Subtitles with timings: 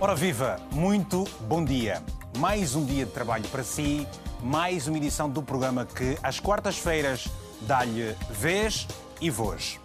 [0.00, 2.00] Ora viva, muito bom dia.
[2.36, 4.06] Mais um dia de trabalho para si,
[4.40, 7.26] mais uma edição do programa que às quartas-feiras
[7.62, 8.86] dá-lhe vez
[9.20, 9.80] e voz.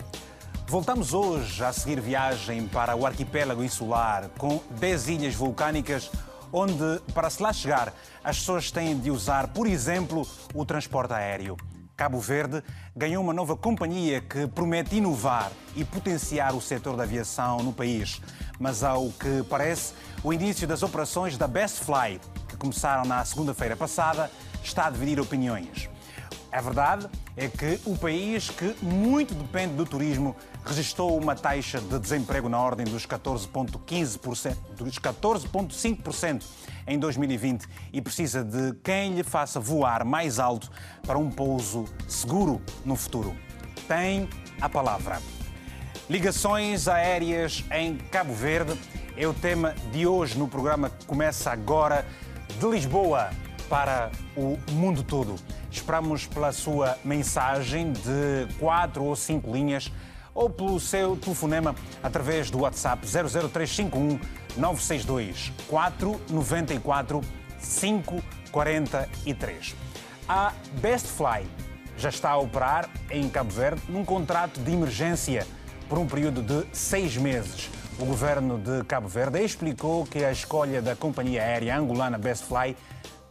[0.67, 6.11] Voltamos hoje a seguir viagem para o arquipélago insular com 10 ilhas vulcânicas
[6.51, 7.91] onde, para se lá chegar,
[8.23, 11.57] as pessoas têm de usar, por exemplo, o transporte aéreo.
[11.95, 12.63] Cabo Verde
[12.95, 18.19] ganhou uma nova companhia que promete inovar e potenciar o setor da aviação no país.
[18.59, 19.93] Mas, ao que parece,
[20.23, 24.31] o início das operações da Best Fly, que começaram na segunda-feira passada,
[24.63, 25.92] está a dividir opiniões.
[26.53, 31.97] A verdade é que o país que muito depende do turismo registrou uma taxa de
[31.97, 36.43] desemprego na ordem dos 14,15%, dos 14,5%
[36.85, 40.69] em 2020 e precisa de quem lhe faça voar mais alto
[41.01, 43.35] para um pouso seguro no futuro.
[43.87, 44.29] Tem
[44.61, 45.19] a palavra.
[46.07, 48.79] Ligações aéreas em Cabo Verde
[49.17, 52.05] é o tema de hoje no programa que começa agora
[52.59, 53.31] de Lisboa
[53.69, 55.35] para o mundo todo.
[55.71, 59.91] Esperamos pela sua mensagem de quatro ou cinco linhas
[60.33, 64.19] ou pelo seu telefonema através do WhatsApp 00351
[64.57, 67.21] 962 494
[67.59, 69.75] 543.
[70.27, 71.45] A Best Fly
[71.97, 75.45] já está a operar em Cabo Verde num contrato de emergência
[75.87, 77.69] por um período de seis meses.
[77.99, 82.75] O governo de Cabo Verde explicou que a escolha da companhia aérea angolana Best Fly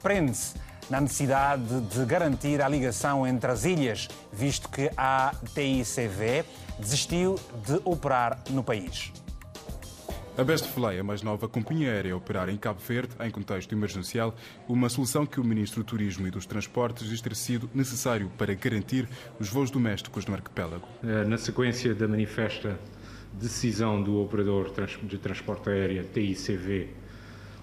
[0.02, 0.54] prende-se
[0.90, 6.44] na necessidade de garantir a ligação entre as ilhas, visto que a TICV
[6.78, 9.12] desistiu de operar no país.
[10.36, 13.72] A Best Fly, a mais nova companhia aérea a operar em Cabo Verde, em contexto
[13.74, 14.34] emergencial,
[14.66, 18.54] uma solução que o Ministro do Turismo e dos Transportes diz ter sido necessário para
[18.54, 19.06] garantir
[19.38, 20.88] os voos domésticos no arquipélago.
[21.04, 22.78] Eh, na sequência da manifesta
[23.34, 26.88] decisão do operador de transporte aéreo TICV,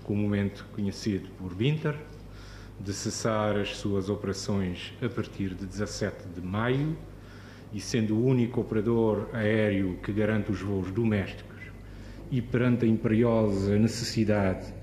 [0.03, 1.95] comumente conhecido por Binter,
[2.79, 6.95] de cessar as suas operações a partir de 17 de maio
[7.73, 11.59] e sendo o único operador aéreo que garante os voos domésticos
[12.31, 14.73] e perante a imperiosa necessidade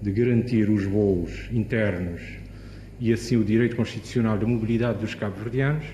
[0.00, 2.22] de garantir os voos internos
[3.00, 5.86] e assim o direito constitucional da mobilidade dos cabo-verdianos,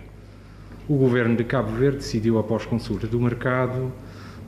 [0.88, 3.92] o governo de Cabo Verde decidiu, após consulta do mercado,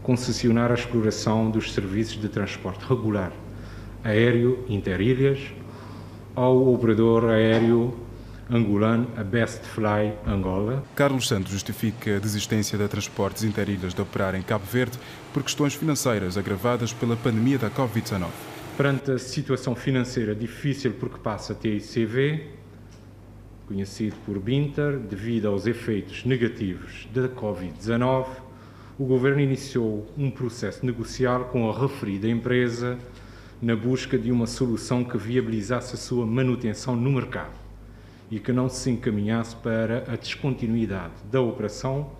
[0.02, 3.32] concessionar a exploração dos serviços de transporte regular
[4.02, 5.38] aéreo interilhas
[6.38, 7.98] ao operador aéreo
[8.48, 10.84] angolano, a Best Fly Angola.
[10.94, 14.96] Carlos Santos justifica a desistência da Transportes Interilhas de operar em Cabo Verde
[15.34, 18.28] por questões financeiras agravadas pela pandemia da Covid-19.
[18.76, 22.46] Perante a situação financeira difícil por que passa a TICV,
[23.66, 28.26] conhecido por Binter, devido aos efeitos negativos da Covid-19,
[28.96, 32.96] o Governo iniciou um processo negocial com a referida empresa
[33.60, 37.54] na busca de uma solução que viabilizasse a sua manutenção no mercado
[38.30, 42.12] e que não se encaminhasse para a descontinuidade da operação,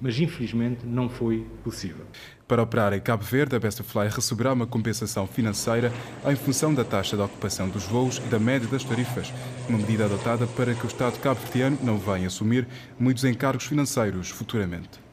[0.00, 2.04] mas infelizmente não foi possível.
[2.46, 5.92] Para operar em Cabo Verde, a Bestafly receberá uma compensação financeira
[6.24, 9.32] em função da taxa de ocupação dos voos e da média das tarifas,
[9.68, 12.68] uma medida adotada para que o Estado cabo-verdiano não venha assumir
[12.98, 15.05] muitos encargos financeiros futuramente.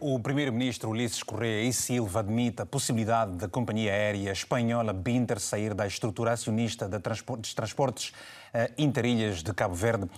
[0.00, 5.74] O primeiro-ministro Ulisses Correia e Silva admite a possibilidade da companhia aérea espanhola Binter sair
[5.74, 8.10] da estrutura acionista de transportes, transportes
[8.54, 10.08] uh, interilhas de Cabo Verde.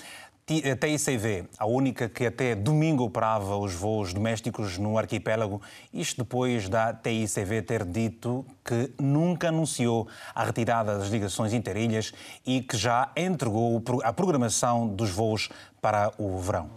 [0.47, 5.63] A TICV, a única que até domingo operava os voos domésticos no arquipélago,
[5.95, 12.13] isto depois da TICV ter dito que nunca anunciou a retirada das ligações interilhas
[12.45, 15.49] e que já entregou a programação dos voos
[15.81, 16.69] para o verão.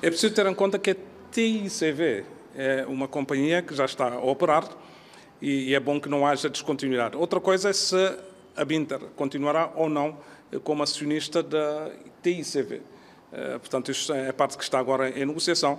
[0.00, 0.96] É preciso ter em conta que
[1.30, 2.24] TICV
[2.56, 4.68] é uma companhia que já está a operar
[5.40, 7.16] e é bom que não haja descontinuidade.
[7.16, 7.96] Outra coisa é se
[8.56, 10.18] a Binter continuará ou não
[10.64, 11.90] como acionista da
[12.22, 12.82] TICV.
[13.32, 15.78] Eh, portanto, isto é a parte que está agora em negociação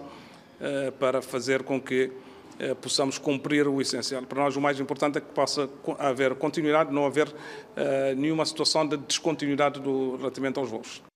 [0.60, 2.12] eh, para fazer com que
[2.60, 4.24] eh, possamos cumprir o essencial.
[4.24, 5.70] Para nós, o mais importante é que possa
[6.00, 7.28] haver continuidade, não haver
[8.16, 11.11] nenhuma situação de descontinuidade do, relativamente aos voos.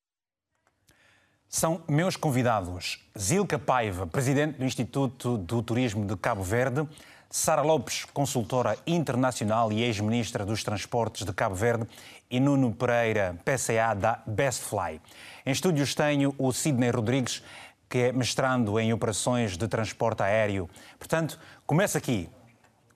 [1.47, 6.88] São meus convidados Zilka Paiva, presidente do Instituto do Turismo de Cabo Verde,
[7.30, 11.88] Sara Lopes, consultora internacional e ex-ministra dos Transportes de Cabo Verde,
[12.30, 15.00] e Nuno Pereira, PCA da Bestfly.
[15.45, 17.44] Em estúdios tenho o Sidney Rodrigues,
[17.88, 20.69] que é mestrando em operações de transporte aéreo.
[20.98, 22.30] Portanto, começa aqui,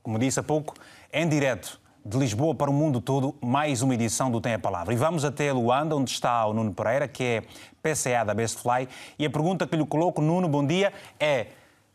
[0.01, 0.73] como disse há pouco,
[1.13, 4.93] em direto de Lisboa para o mundo todo, mais uma edição do Tem a Palavra.
[4.93, 7.43] E vamos até Luanda, onde está o Nuno Pereira, que é
[7.81, 8.87] PCA da Bestfly.
[9.17, 11.47] E a pergunta que lhe coloco, Nuno, bom dia, é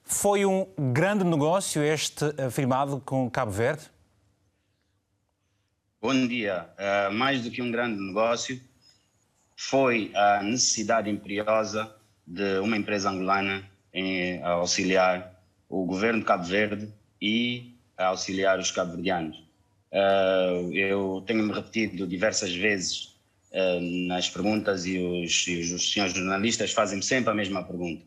[0.04, 3.90] Foi um grande negócio este firmado com Cabo Verde?
[6.00, 6.68] Bom dia.
[6.78, 8.60] Uh, mais do que um grande negócio,
[9.56, 11.94] foi a necessidade imperiosa
[12.26, 19.43] de uma empresa angolana em auxiliar o governo de Cabo Verde e auxiliar os cabo-verdianos.
[19.94, 23.14] Uh, eu tenho-me repetido diversas vezes
[23.52, 28.02] uh, nas perguntas e os, e os senhores jornalistas fazem-me sempre a mesma pergunta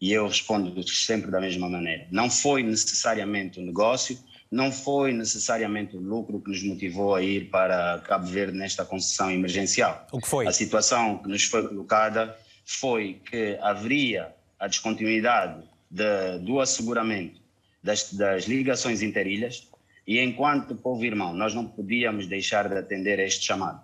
[0.00, 2.06] e eu respondo sempre da mesma maneira.
[2.10, 4.18] Não foi necessariamente o negócio,
[4.50, 9.30] não foi necessariamente o lucro que nos motivou a ir para Cabo Verde nesta concessão
[9.30, 10.06] emergencial.
[10.10, 10.46] O que foi?
[10.46, 17.40] A situação que nos foi colocada foi que haveria a descontinuidade de, do asseguramento
[17.82, 19.69] das, das ligações interilhas
[20.10, 23.80] e enquanto povo irmão nós não podíamos deixar de atender a este chamado.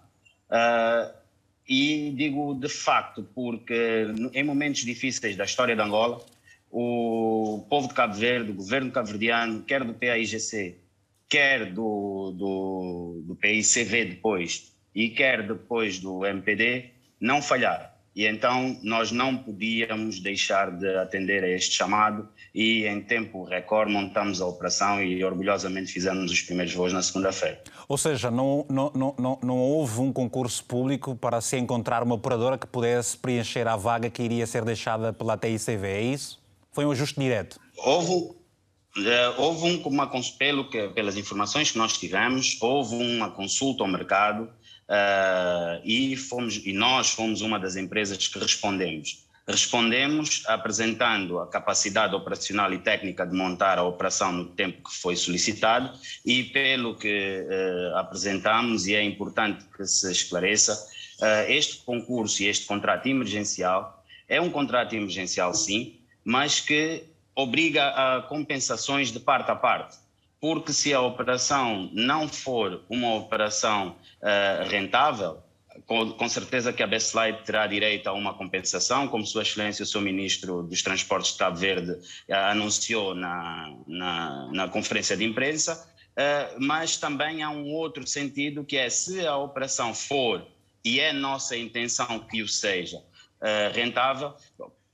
[0.51, 1.15] Uh,
[1.69, 6.21] e digo de facto porque em momentos difíceis da história de Angola
[6.69, 10.75] o povo de Cabo Verde, o governo cabo-verdiano, quer do PAIGC,
[11.29, 16.91] quer do, do, do PICV depois e quer depois do MPD,
[17.21, 17.87] não falharam.
[18.17, 23.93] E então nós não podíamos deixar de atender a este chamado e em tempo recorde
[23.93, 27.63] montamos a operação e orgulhosamente fizemos os primeiros voos na segunda-feira.
[27.87, 32.57] Ou seja, não, não, não, não houve um concurso público para se encontrar uma operadora
[32.57, 36.43] que pudesse preencher a vaga que iria ser deixada pela TICV, é isso?
[36.73, 37.61] Foi um ajuste direto?
[37.77, 38.35] Houve,
[39.05, 43.89] eh, houve um, uma, pelo que, pelas informações que nós tivemos, houve uma consulta ao
[43.89, 49.26] mercado uh, e, fomos, e nós fomos uma das empresas que respondemos.
[49.49, 55.15] Respondemos apresentando a capacidade operacional e técnica de montar a operação no tempo que foi
[55.15, 60.75] solicitado e pelo que uh, apresentamos, e é importante que se esclareça,
[61.21, 67.05] uh, este concurso e este contrato emergencial é um contrato emergencial, sim, mas que
[67.35, 69.97] obriga a compensações de parte a parte.
[70.41, 75.41] Porque se a operação não for uma operação uh, rentável,
[75.87, 79.87] com, com, certeza que a Bestlight terá direito a uma compensação, como Sua Excelência, o
[79.87, 85.89] seu Ministro dos Transportes de Cabo Verde uh, anunciou na, na, na, conferência de imprensa,
[86.13, 90.47] uh, mas também há um outro sentido que é se a operação for,
[90.85, 93.03] e é nossa intenção que o seja,
[93.75, 94.35] rentável,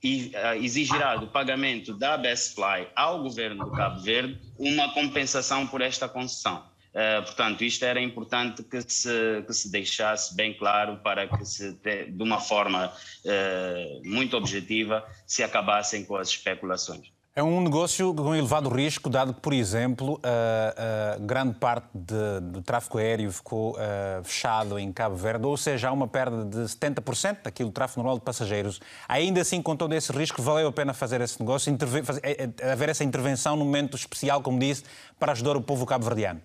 [0.03, 6.09] eh, exigirá do pagamento da Bestfly ao governo do Cabo Verde uma compensação por esta
[6.09, 6.61] concessão.
[6.93, 11.73] Uh, portanto, isto era importante que se, que se deixasse bem claro para que, se,
[11.73, 12.93] de uma forma
[13.25, 17.11] uh, muito objetiva, se acabassem com as especulações.
[17.35, 22.61] É um negócio com elevado risco, dado que, por exemplo, a grande parte de, do
[22.61, 27.37] tráfego aéreo ficou uh, fechado em Cabo Verde, ou seja, há uma perda de 70%
[27.43, 28.79] daquilo do tráfego normal de passageiros.
[29.07, 33.03] Ainda assim, com todo esse risco, valeu a pena fazer esse negócio, fazer, haver essa
[33.03, 34.83] intervenção num momento especial, como disse,
[35.19, 36.39] para ajudar o povo cabo-verdiano?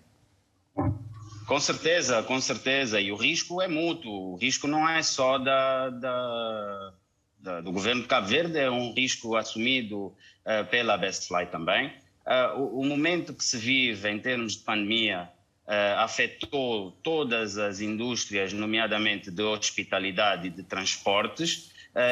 [1.45, 3.01] Com certeza, com certeza.
[3.01, 4.33] E o risco é mútuo.
[4.33, 6.93] O risco não é só da, da
[7.39, 11.87] da, do governo de Cabo Verde, é um risco assumido uh, pela Bestfly também.
[12.25, 15.29] Uh, o, o, momento que se vive em termos de pandemia
[15.65, 21.71] uh, afetou todas as indústrias, nomeadamente de hospitalidade e de transportes,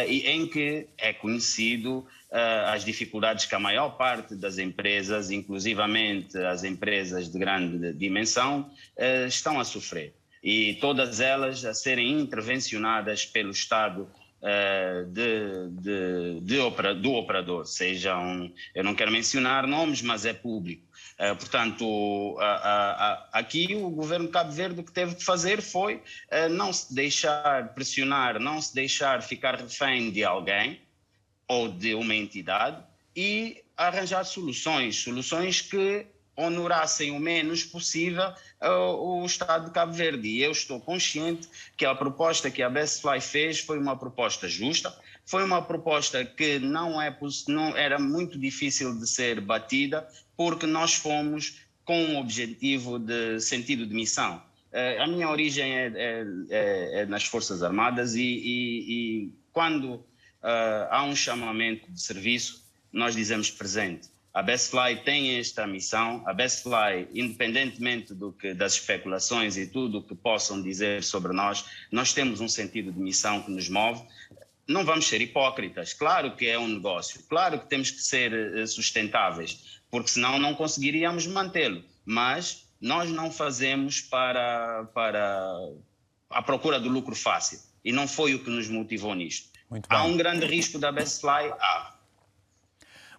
[0.09, 6.63] e em que é conhecido as dificuldades que a maior parte das empresas, inclusivamente as
[6.63, 8.69] empresas de grande dimensão,
[9.27, 10.13] estão a sofrer.
[10.43, 14.09] E todas elas a serem intervencionadas pelo Estado
[14.41, 20.25] uh, de, de, de opera, do operador, seja um, eu não quero mencionar nomes, mas
[20.25, 20.85] é público.
[21.39, 22.37] Portanto,
[23.33, 25.99] aqui o governo de Cabo Verde o que teve de fazer foi
[26.51, 30.79] não se deixar pressionar, não se deixar ficar refém de alguém
[31.47, 32.83] ou de uma entidade
[33.15, 36.05] e arranjar soluções, soluções que
[36.37, 38.29] honorassem o menos possível
[38.61, 40.27] uh, o Estado de Cabo Verde.
[40.27, 44.95] E eu estou consciente que a proposta que a Bestfly fez foi uma proposta justa,
[45.25, 47.15] foi uma proposta que não, é,
[47.47, 53.87] não era muito difícil de ser batida, porque nós fomos com um objetivo de sentido
[53.87, 54.41] de missão.
[54.71, 60.05] Uh, a minha origem é, é, é, é nas Forças Armadas e, e, e quando
[60.47, 64.07] uh, há um chamamento de serviço, nós dizemos presente.
[64.33, 66.23] A Bestfly tem esta missão.
[66.25, 71.65] A Bestfly, independentemente do que, das especulações e tudo o que possam dizer sobre nós,
[71.91, 74.03] nós temos um sentido de missão que nos move.
[74.67, 75.93] Não vamos ser hipócritas.
[75.93, 77.23] Claro que é um negócio.
[77.23, 81.83] Claro que temos que ser eh, sustentáveis, porque senão não conseguiríamos mantê-lo.
[82.05, 85.57] Mas nós não fazemos para, para
[86.29, 87.59] a procura do lucro fácil.
[87.83, 89.56] E não foi o que nos motivou nisto.
[89.89, 91.51] Há um grande risco da Bestfly?
[91.59, 91.93] Há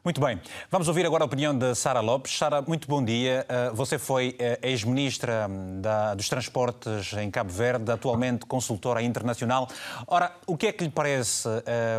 [0.02, 0.40] Muito bem.
[0.70, 2.38] Vamos ouvir agora a opinião de Sara Lopes.
[2.38, 3.44] Sara, muito bom dia.
[3.46, 5.82] Eh, você foi eh, ex-ministra hum,
[6.16, 9.68] dos Transportes em Cabo Verde, atualmente consultora internacional.
[10.06, 11.46] Ora, o que é que lhe parece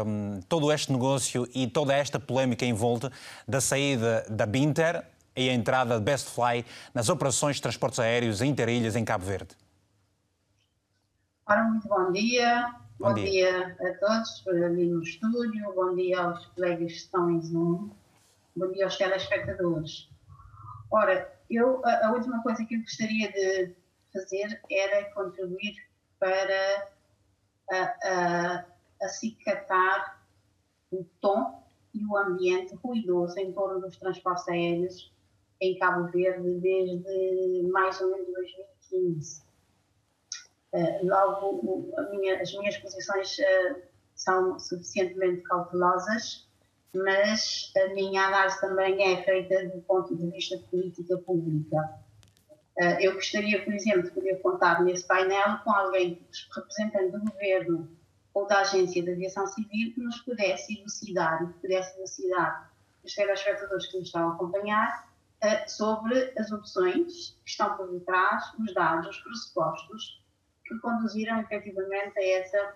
[0.03, 3.11] um, todo este negócio e toda esta polémica em volta
[3.47, 5.03] da saída da Binter
[5.35, 9.55] e a entrada de Bestfly nas operações de transportes aéreos interilhas em Cabo Verde?
[11.45, 12.88] Ora, muito bom dia.
[12.99, 13.29] Bom, bom dia.
[13.29, 13.77] dia.
[13.79, 17.91] a todos ali no estúdio, bom dia aos colegas que estão em Zoom.
[18.53, 20.09] Bom dia aos telespectadores.
[20.91, 23.73] Ora, eu, a, a, última coisa que eu gostaria de
[24.11, 25.77] fazer era contribuir
[26.19, 26.89] para
[27.71, 28.65] a, a,
[29.01, 30.21] acicatar
[30.91, 31.63] o tom
[31.93, 35.09] e o ambiente ruidoso em torno dos transportes aéreos
[35.61, 39.48] em Cabo Verde desde mais ou menos 2015.
[40.71, 43.81] Uh, logo, minha, as minhas posições uh,
[44.13, 46.49] são suficientemente cautelosas
[46.93, 51.99] mas a minha análise também é feita do ponto de vista de política pública.
[52.77, 57.89] Eh, eu gostaria, por exemplo, de poder contar nesse painel com alguém representante do governo
[58.33, 62.71] ou da Agência de Aviação Civil que nos pudesse elucidar, que pudesse elucidar
[63.03, 65.09] os telespectadores que nos estão a acompanhar
[65.41, 70.23] eh, sobre as opções que estão por detrás, os dados, os pressupostos
[70.69, 72.75] que conduziram efetivamente a essa,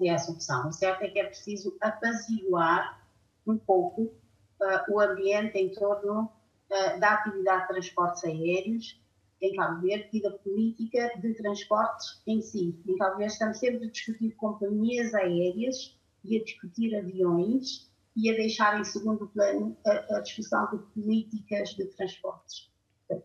[0.00, 0.68] a essa opção.
[0.68, 3.08] O certo é que é preciso apaziguar
[3.46, 9.00] um pouco uh, o ambiente em torno uh, da atividade de transportes aéreos
[9.40, 12.82] em Cabo Verde e da política de transportes em si.
[12.86, 18.34] Em Cabo Verde estamos sempre a discutir companhias aéreas e a discutir aviões e a
[18.34, 22.72] deixar em segundo plano a, a discussão de políticas de transportes.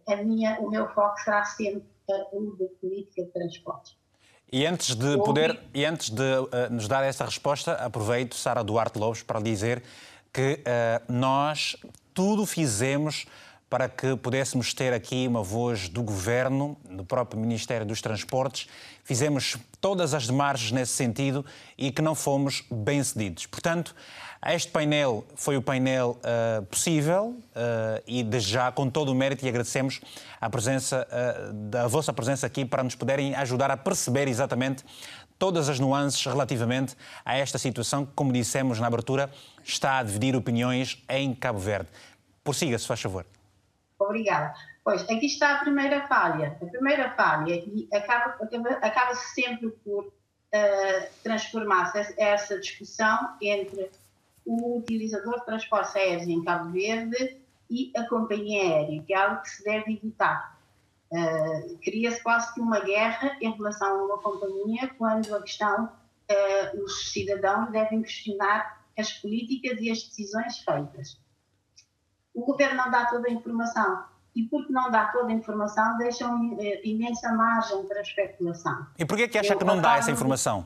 [0.08, 1.88] A minha, o meu foco será sempre
[2.58, 3.98] de política de transportes.
[4.51, 8.98] E antes de poder, e antes de uh, nos dar essa resposta, aproveito, Sara Duarte
[8.98, 9.84] Lopes, para dizer
[10.34, 11.75] que uh, nós
[12.13, 13.25] tudo fizemos
[13.70, 18.68] para que pudéssemos ter aqui uma voz do Governo, do próprio Ministério dos Transportes.
[19.04, 21.46] Fizemos todas as demarches nesse sentido
[21.78, 23.46] e que não fomos bem-cedidos.
[23.46, 23.96] Portanto,
[24.48, 29.46] este painel foi o painel uh, possível uh, e, desde já, com todo o mérito,
[29.46, 30.00] e agradecemos
[30.39, 34.86] a presença, uh, da vossa presença aqui para nos poderem ajudar a perceber exatamente
[35.38, 39.29] todas as nuances relativamente a esta situação que, como dissemos na abertura,
[39.63, 41.89] está a dividir opiniões em Cabo Verde.
[42.41, 43.25] Prossiga, se faz favor.
[44.00, 44.53] Obrigada.
[44.84, 46.58] Pois, aqui está a primeira falha.
[46.62, 53.89] A primeira falha, e acaba, acaba, acaba sempre por uh, transformar-se essa discussão entre
[54.50, 57.39] o utilizador de transportes aéreos em Cabo Verde
[57.70, 60.58] e a companhia aérea, que é algo que se deve evitar.
[61.12, 66.84] Uh, Cria-se quase que uma guerra em relação a uma companhia quando a questão, uh,
[66.84, 71.20] os cidadãos devem questionar as políticas e as decisões feitas.
[72.34, 74.03] O governo não dá toda a informação
[74.36, 78.88] e porque não dá toda a informação deixam uh, imensa margem para a especulação.
[78.98, 80.65] E porquê que acha Eu, que não dá essa informação?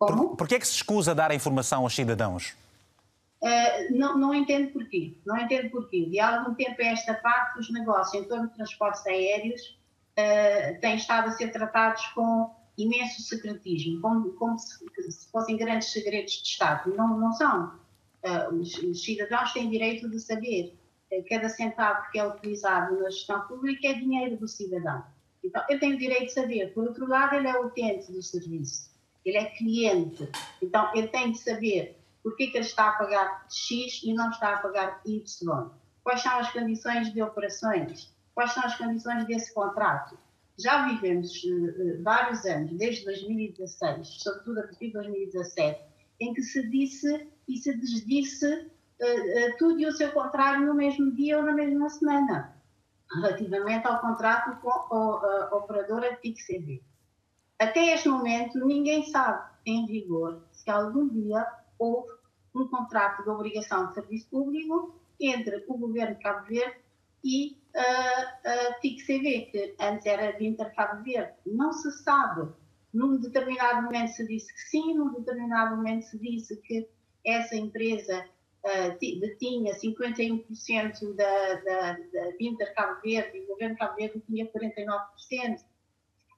[0.00, 0.28] Como?
[0.30, 2.56] Por, porquê que se escusa dar a informação aos cidadãos?
[3.42, 5.14] Uh, não, não entendo porquê.
[5.26, 6.06] Não entendo porquê.
[6.06, 9.78] De algum tempo a esta parte, os negócios em torno de transportes aéreos
[10.18, 14.78] uh, têm estado a ser tratados com imenso secretismo, como, como se,
[15.10, 16.94] se, fossem grandes segredos de Estado.
[16.96, 17.78] Não, não são.
[18.24, 20.74] Uh, os, os, cidadãos têm direito de saber
[21.28, 25.02] cada centavo que é utilizado na gestão pública é dinheiro do cidadão.
[25.42, 26.72] Então, eu tenho direito de saber.
[26.72, 28.89] Por outro lado, ele é utente do serviço.
[29.24, 30.28] Ele é cliente.
[30.62, 34.54] Então, ele tem de saber por que, ele está a pagar X e não está
[34.54, 35.70] a pagar Y?
[36.02, 38.14] Quais são as condições de operações?
[38.34, 40.18] Quais são as condições desse contrato?
[40.58, 45.80] Já vivemos uh, vários anos, desde 2016, sobretudo a partir de 2017,
[46.20, 50.74] em que se disse e se desdisse uh, uh, tudo e o seu contrário no
[50.74, 52.54] mesmo dia ou na mesma semana,
[53.14, 56.82] relativamente ao contrato com a operadora TIC-CV.
[57.60, 61.46] Até este momento, ninguém sabe, em vigor, se algum dia
[61.78, 62.10] houve
[62.54, 66.78] um contrato de obrigação de serviço público entre o governo de Cabo Verde
[67.22, 71.34] e a, a TIC-CV, que antes era de Inter Cabo Verde.
[71.44, 72.50] Não se sabe.
[72.94, 76.88] Num determinado momento se disse que sim, num determinado momento se disse que
[77.26, 78.24] essa empresa
[78.64, 84.22] uh, detinha 51% da, da, da Inter Cabo Verde e o governo de Cabo Verde
[84.26, 85.60] tinha 49%,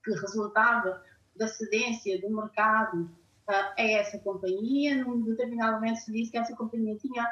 [0.04, 1.00] que resultava
[1.36, 3.10] da cedência do mercado
[3.46, 5.04] a essa companhia.
[5.04, 7.26] Num determinado momento se disse que essa companhia tinha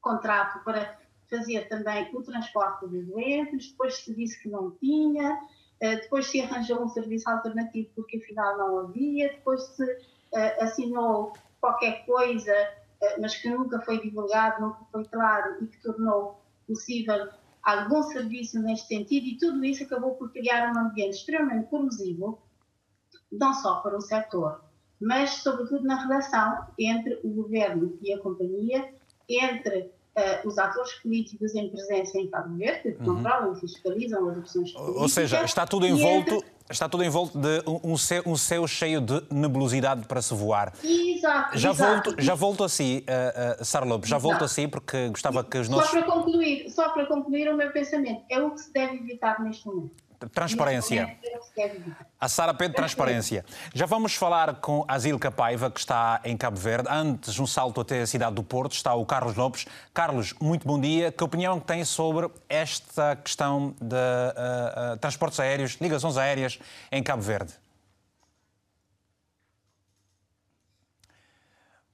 [0.00, 0.98] contrato para
[1.28, 5.38] fazer também o transporte de doentes, depois se disse que não tinha,
[5.78, 9.84] eh, depois se arranjou um serviço alternativo porque afinal não havia, depois se
[10.34, 12.52] eh, assinou qualquer coisa
[13.18, 17.28] mas que nunca foi divulgado, nunca foi claro e que tornou possível
[17.62, 22.38] algum serviço neste sentido, e tudo isso acabou por criar um ambiente extremamente corrosivo,
[23.30, 24.60] não só para o setor,
[25.00, 28.92] mas sobretudo na relação entre o governo e a companhia,
[29.28, 33.16] entre uh, os atores políticos em presença em Cabo Verde, que uhum.
[33.16, 35.02] controlam e fiscalizam as opções políticas.
[35.02, 36.48] Ou seja, está tudo envolto, entre...
[36.68, 40.74] está tudo envolto de um céu, um céu cheio de nebulosidade para se voar.
[40.82, 41.58] Exato.
[41.58, 42.10] Já exato.
[42.10, 44.28] volto, já volto a si, uh, uh, Sara Lopes, já exato.
[44.28, 45.90] volto a si porque gostava que os nossos...
[45.90, 49.40] Só para concluir, só para concluir o meu pensamento, é o que se deve evitar
[49.40, 50.09] neste momento.
[50.28, 51.18] Transparência.
[52.20, 53.44] A Sara Pedro, transparência.
[53.74, 56.88] Já vamos falar com a Zilka Paiva, que está em Cabo Verde.
[56.90, 59.66] Antes, um salto até a cidade do Porto, está o Carlos Lopes.
[59.94, 61.10] Carlos, muito bom dia.
[61.10, 66.58] Que opinião tem sobre esta questão de uh, uh, transportes aéreos, ligações aéreas
[66.92, 67.54] em Cabo Verde?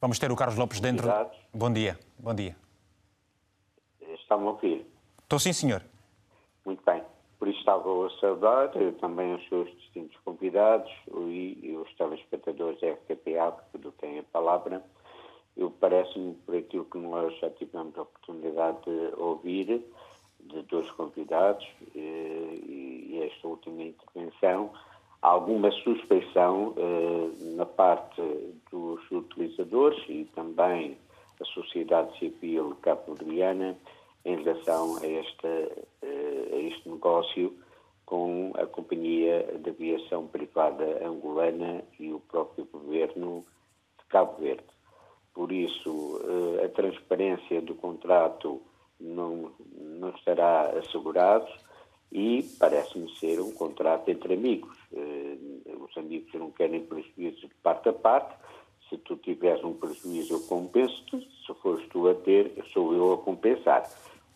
[0.00, 1.08] Vamos ter o Carlos Lopes dentro.
[1.54, 1.98] Bom dia.
[2.18, 2.56] Bom dia.
[4.00, 4.86] Está-me a ouvir?
[5.22, 5.82] Estou sim, senhor.
[6.64, 7.02] Muito bem.
[7.38, 10.90] Por isso estava a saudar também os seus distintos convidados
[11.28, 14.82] e, e os telespectadores da RTPA, que têm a palavra.
[15.56, 19.82] Eu parece-me, por aquilo que nós já tivemos a oportunidade de ouvir,
[20.40, 24.70] de dois convidados e, e esta última intervenção,
[25.22, 28.22] alguma suspeição eh, na parte
[28.70, 30.96] dos utilizadores e também
[31.40, 33.76] a sociedade civil cabo-verdiana
[34.26, 35.86] em relação a, eh,
[36.52, 37.56] a este negócio
[38.04, 43.44] com a Companhia de Aviação Privada Angolana e o próprio governo
[43.96, 44.64] de Cabo Verde.
[45.32, 48.60] Por isso, eh, a transparência do contrato
[48.98, 51.46] não, não estará assegurado
[52.10, 54.76] e parece-me ser um contrato entre amigos.
[54.92, 55.36] Eh,
[55.78, 58.34] os amigos não querem prejuízo de parte a parte.
[58.88, 61.28] Se tu tiveres um prejuízo, eu compenso-te.
[61.46, 63.88] Se fores tu a ter, sou eu a compensar.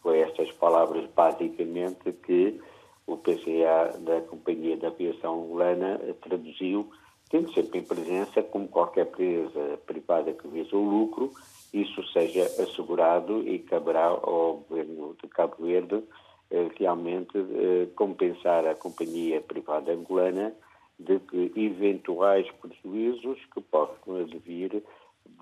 [0.03, 2.61] Foi estas palavras, basicamente, que
[3.07, 6.91] o PCA da Companhia de Aviação Angolana traduziu,
[7.29, 11.31] tendo sempre em presença, como qualquer empresa privada que visa o lucro,
[11.73, 16.03] isso seja assegurado e caberá ao governo de Cabo Verde
[16.51, 20.53] eh, realmente eh, compensar a companhia privada angolana
[20.99, 21.21] de
[21.57, 24.83] eventuais prejuízos que possam advir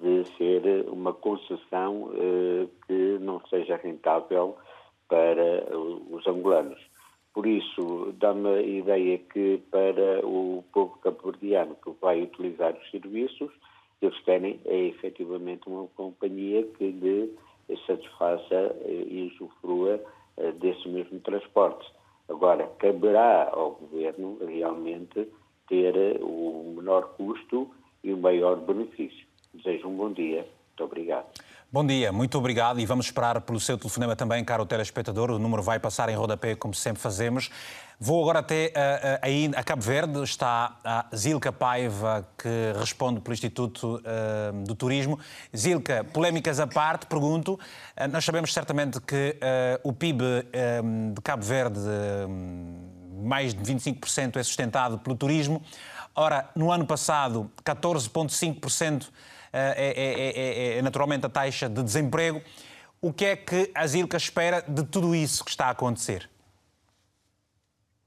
[0.00, 4.56] de ser uma concessão eh, que não seja rentável
[5.08, 6.78] para os angolanos.
[7.32, 13.50] Por isso, dá-me a ideia que para o povo cabo-verdiano que vai utilizar os serviços,
[14.02, 17.37] eles querem é efetivamente uma companhia que lhe
[17.87, 20.00] satisfaça e usufrua
[20.37, 21.87] eh, desse mesmo transporte.
[22.28, 25.28] Agora, caberá ao governo realmente
[25.68, 27.70] ter o menor custo
[28.02, 29.27] e o maior benefício.
[29.52, 30.46] Desejo um bom dia.
[30.68, 31.26] Muito obrigado.
[31.70, 35.30] Bom dia, muito obrigado e vamos esperar pelo seu telefonema também, caro telespectador.
[35.30, 37.50] O número vai passar em rodapé, como sempre fazemos.
[38.00, 40.22] Vou agora até uh, aí a Cabo Verde.
[40.22, 45.18] Está a Zilka Paiva, que responde pelo Instituto uh, do Turismo.
[45.54, 47.54] Zilka, polémicas à parte, pergunto.
[47.54, 49.37] Uh, nós sabemos certamente que
[49.84, 50.24] o PIB
[51.12, 51.80] de Cabo Verde,
[53.20, 55.62] mais de 25%, é sustentado pelo turismo.
[56.14, 59.08] Ora, no ano passado, 14,5%
[59.77, 62.42] é, é, é, é, naturalmente a taxa de desemprego.
[63.01, 66.29] O que é que a Zilka espera de tudo isso que está a acontecer?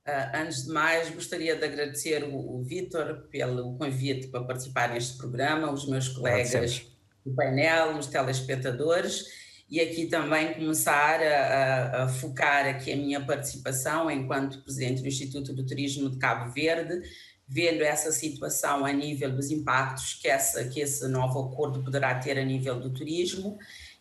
[0.08, 5.18] Uh, antes de mais, gostaria de agradecer o, o Vítor pelo convite para participar neste
[5.18, 6.88] programa, os meus colegas
[7.26, 9.26] do painel, os telespectadores,
[9.70, 15.08] e aqui também começar a, a, a, focar aqui a minha participação enquanto presidente do
[15.08, 17.02] Instituto do Turismo de Cabo Verde,
[17.54, 22.40] vendo essa situação a nível dos impactos que, essa, que esse novo acordo poderá ter
[22.40, 23.60] a nível do turismo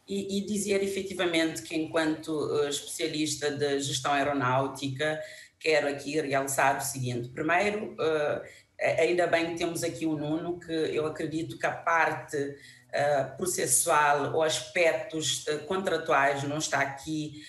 [0.09, 5.21] e, e dizer efetivamente que, enquanto uh, especialista de gestão aeronáutica,
[5.59, 8.41] quero aqui realçar o seguinte: primeiro, uh,
[9.01, 14.33] ainda bem que temos aqui o Nuno, que eu acredito que a parte uh, processual
[14.33, 17.43] ou aspectos contratuais não está aqui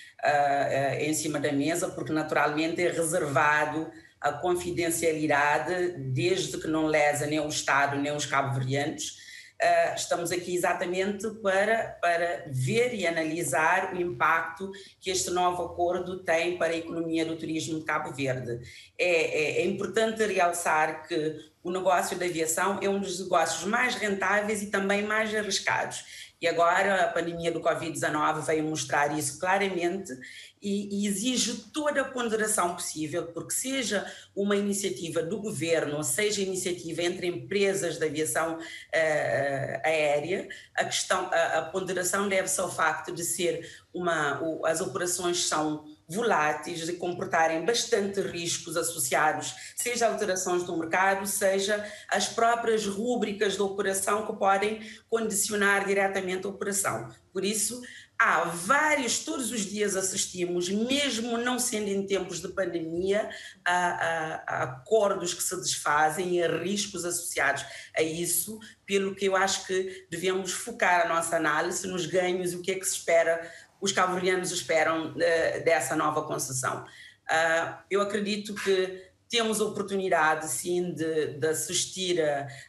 [0.99, 7.39] em cima da mesa, porque naturalmente é reservado a confidencialidade, desde que não lesa nem
[7.39, 9.19] o Estado nem os cabo-verdianos.
[9.61, 16.23] Uh, estamos aqui exatamente para, para ver e analisar o impacto que este novo acordo
[16.23, 18.59] tem para a economia do turismo de Cabo Verde.
[18.97, 23.93] É, é, é importante realçar que o negócio da aviação é um dos negócios mais
[23.93, 30.11] rentáveis e também mais arriscados E agora a pandemia do Covid-19 veio mostrar isso claramente
[30.59, 37.03] e, e, exige toda a ponderação possível, porque seja uma iniciativa do governo, seja iniciativa
[37.03, 43.23] entre empresas da aviação uh, aérea, a questão, a, a ponderação deve-se ao facto de
[43.23, 50.77] ser uma, o, as operações são voláteis, de comportarem bastante riscos associados, seja alterações do
[50.77, 57.09] mercado, seja as próprias rúbricas da operação que podem condicionar diretamente a operação.
[57.31, 57.81] Por isso,
[58.21, 63.29] há vários, todos os dias assistimos, mesmo não sendo em tempos de pandemia,
[63.65, 67.65] a, a, a, acordos que se desfazem e a riscos associados
[67.97, 72.57] a isso, pelo que eu acho que devemos focar a nossa análise nos ganhos e
[72.57, 73.49] o que é que se espera
[73.81, 76.83] os cabo-verdianos esperam uh, dessa nova concessão.
[76.83, 82.21] Uh, eu acredito que temos oportunidade, sim, de, de assistir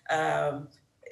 [0.09, 0.62] a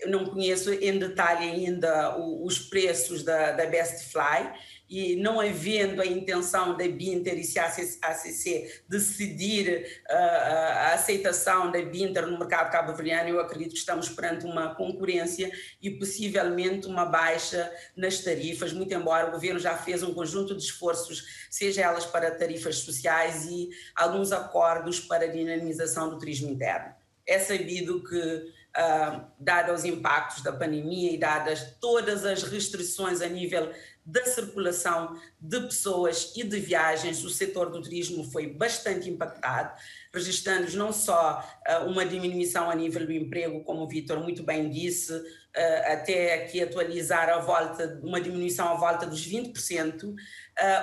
[0.03, 4.51] eu não conheço em detalhe ainda os preços da, da Best Fly,
[4.91, 11.71] e não havendo a intenção da Binter e se a ACC decidir uh, a aceitação
[11.71, 15.49] da Binter no mercado cabo-verdiano, eu acredito que estamos perante uma concorrência
[15.81, 20.65] e possivelmente uma baixa nas tarifas, muito embora o governo já fez um conjunto de
[20.65, 26.93] esforços, seja elas para tarifas sociais e alguns acordos para a dinamização do turismo interno.
[27.25, 33.73] É sabido que, uh, os impactos da pandemia e dadas todas as restrições a nível
[34.11, 39.73] da circulação de pessoas e de viagens, o setor do turismo foi bastante impactado,
[40.13, 44.69] registrando não só uh, uma diminuição a nível do emprego, como o Vitor muito bem
[44.69, 50.17] disse, uh, até aqui atualizar a volta, uma diminuição à volta dos 20%, uh,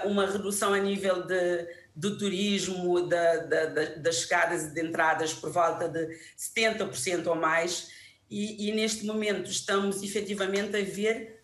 [0.08, 3.66] uma redução a nível de, do turismo, da, da,
[3.98, 7.90] das chegadas e de entradas por volta de 70% ou mais,
[8.30, 11.37] e, e neste momento estamos efetivamente a ver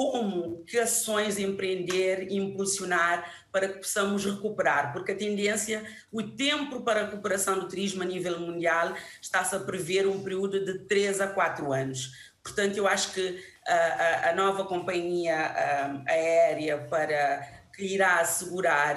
[0.00, 7.02] como, que ações empreender impulsionar para que possamos recuperar, porque a tendência, o tempo para
[7.02, 11.26] a recuperação do turismo a nível mundial está-se a prever um período de 3 a
[11.26, 12.32] 4 anos.
[12.42, 18.96] Portanto, eu acho que a, a, a nova companhia a, aérea para que irá assegurar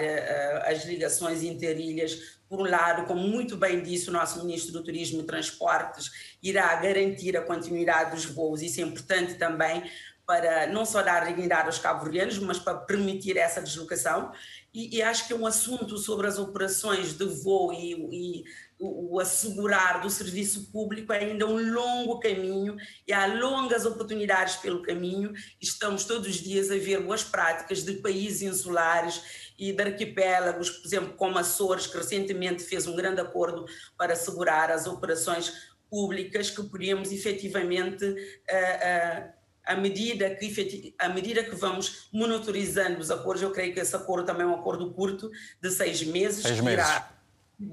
[0.66, 5.22] as ligações interilhas por um lado, como muito bem disse o nosso Ministro do Turismo
[5.22, 9.84] e Transportes, irá garantir a continuidade dos voos, isso é importante também,
[10.26, 14.32] para não só dar dignidade aos cabo-verdianos, mas para permitir essa deslocação.
[14.74, 18.44] E, e, acho que é um assunto sobre as operações de voo e, e
[18.80, 22.76] o, assegurar do serviço público é ainda um longo caminho
[23.08, 25.34] e há longas oportunidades pelo caminho.
[25.62, 30.88] Estamos todos os dias a ver boas práticas de países insulares e de arquipélagos, por
[30.88, 33.66] exemplo, como Açores, que recentemente fez um grande acordo
[33.98, 38.06] para assegurar as operações públicas que podíamos efetivamente.
[38.06, 43.80] Uh, uh, à medida que à medida que vamos monitorizando os acordos, eu creio que
[43.80, 46.86] esse acordo também é um acordo curto de seis meses, seis meses.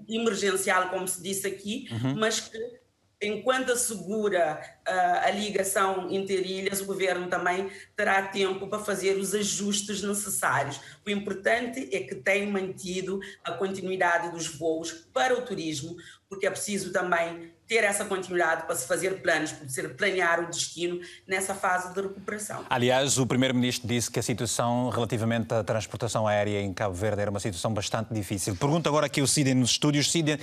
[0.08, 2.16] emergencial, como se disse aqui, uhum.
[2.16, 2.80] mas que
[3.22, 10.02] enquanto assegura uh, a ligação interilhas, o governo também terá tempo para fazer os ajustes
[10.02, 10.80] necessários.
[11.06, 15.96] O importante é que tenha mantido a continuidade dos voos para o turismo,
[16.28, 20.46] porque é preciso também ter essa continuidade para se fazer planos, para se planear o
[20.46, 22.64] destino nessa fase de recuperação.
[22.68, 27.30] Aliás, o Primeiro-Ministro disse que a situação relativamente à transportação aérea em Cabo Verde era
[27.30, 28.56] uma situação bastante difícil.
[28.56, 30.10] Pergunto agora aqui o Ciden nos estúdios.
[30.10, 30.40] Ciden,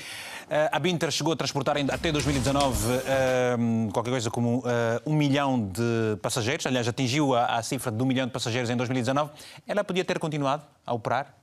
[0.50, 3.58] eh, a Binter chegou a transportar até 2019 eh,
[3.92, 8.26] qualquer coisa como eh, um milhão de passageiros, aliás, atingiu a, cifra de um milhão
[8.26, 9.32] de passageiros em 2019.
[9.68, 11.36] Ela podia ter continuado a operar?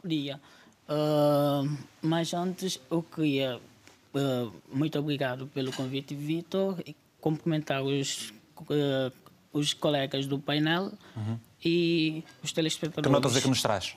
[0.00, 0.38] Podia.
[0.88, 1.68] Uh,
[2.00, 3.60] mas antes eu queria
[4.14, 9.12] Uh, muito obrigado pelo convite, Vitor, e cumprimentar os, uh,
[9.52, 11.38] os colegas do painel uhum.
[11.64, 13.06] e os telespectadores.
[13.06, 13.96] Que notas é que nos traz?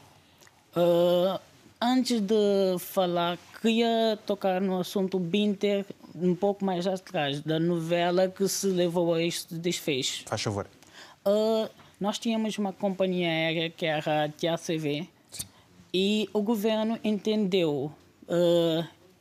[0.76, 1.40] Uh,
[1.80, 8.48] antes de falar, queria tocar no assunto Binter um pouco mais atrás, da novela que
[8.48, 10.26] se levou a este desfecho.
[10.28, 10.68] Faz favor.
[12.00, 15.46] nós tínhamos uma companhia aérea que era a TACV Sim.
[15.94, 17.94] e o governo entendeu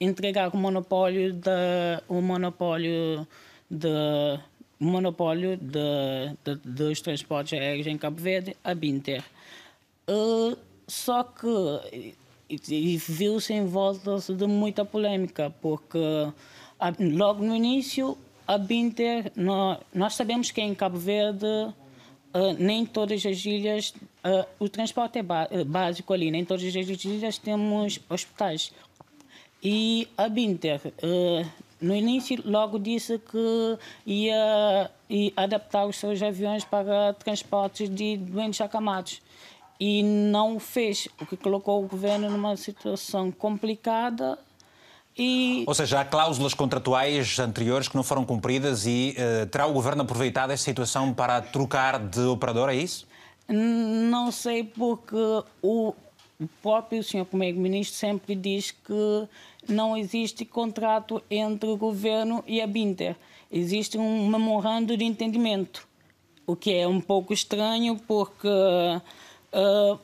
[0.00, 3.26] entregar o monopólio da o monopólio
[3.70, 4.40] de
[4.80, 9.22] monopólio de, de, dos transportes aéreos em Cabo Verde à Binter.
[10.08, 10.56] Uh,
[10.88, 12.14] só que
[13.06, 15.98] viu-se em volta de muita polêmica, porque
[16.80, 22.86] a, logo no início a Binter, nós, nós sabemos que em Cabo Verde uh, nem
[22.86, 23.90] todas as ilhas,
[24.24, 28.72] uh, o transporte é básico ali, nem todas as ilhas temos hospitais.
[29.62, 31.46] E a Binter uh,
[31.80, 38.60] no início logo disse que ia, ia adaptar os seus aviões para transportes de doentes
[38.60, 39.20] acamados
[39.78, 44.38] e não o fez, o que colocou o governo numa situação complicada
[45.16, 45.64] e...
[45.66, 50.02] Ou seja, há cláusulas contratuais anteriores que não foram cumpridas e uh, terá o governo
[50.02, 53.06] aproveitado essa situação para trocar de operador, é isso?
[53.48, 55.16] Não sei, porque
[55.62, 55.94] o
[56.62, 59.28] próprio senhor primeiro-ministro sempre diz que
[59.68, 63.16] não existe contrato entre o governo e a Binter.
[63.50, 65.86] Existe um memorando de entendimento,
[66.46, 69.98] o que é um pouco estranho porque uh,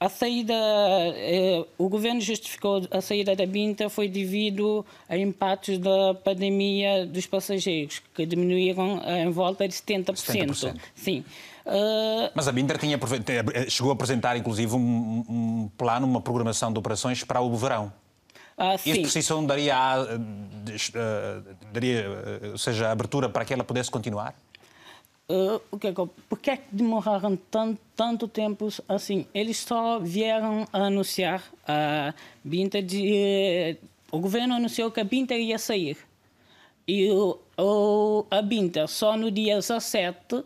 [0.00, 6.14] a saída, uh, o governo justificou a saída da Binter foi devido a impactos da
[6.14, 10.14] pandemia dos passageiros, que diminuíram em volta de 70%.
[10.14, 10.80] 70%.
[10.94, 11.24] Sim.
[11.68, 12.30] Uh...
[12.34, 12.98] Mas a Binder tinha,
[13.68, 17.92] chegou a apresentar, inclusive, um, um, plano, uma programação de operações para o verão.
[18.58, 22.04] Ah, Isso por si só daria, uh, daria
[22.52, 24.34] uh, seja, abertura para que ela pudesse continuar?
[25.30, 29.26] Uh, o que é por que é demoraram tanto, tanto tempo assim?
[29.32, 33.76] Eles só vieram a anunciar a Binter de.
[34.10, 35.98] O governo anunciou que a Binter ia sair.
[36.86, 40.42] E o, o, a Binter só no dia 17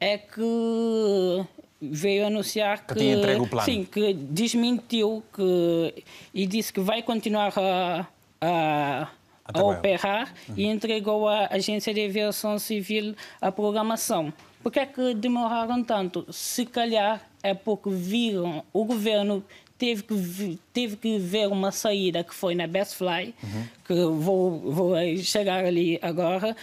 [0.00, 0.40] é que
[1.90, 2.94] veio anunciar que,
[3.64, 8.06] sim que desmentiu que e disse que vai continuar a,
[8.40, 9.08] a,
[9.52, 10.54] a operar uhum.
[10.56, 14.32] e entregou à agência de aviação civil a programação.
[14.62, 16.24] Por que é que demoraram tanto?
[16.30, 19.44] Se calhar é porque viram o governo
[19.82, 23.64] teve que, teve que ver uma saída que foi na Best Fly, uhum.
[23.84, 26.56] que vou, vou chegar ali agora,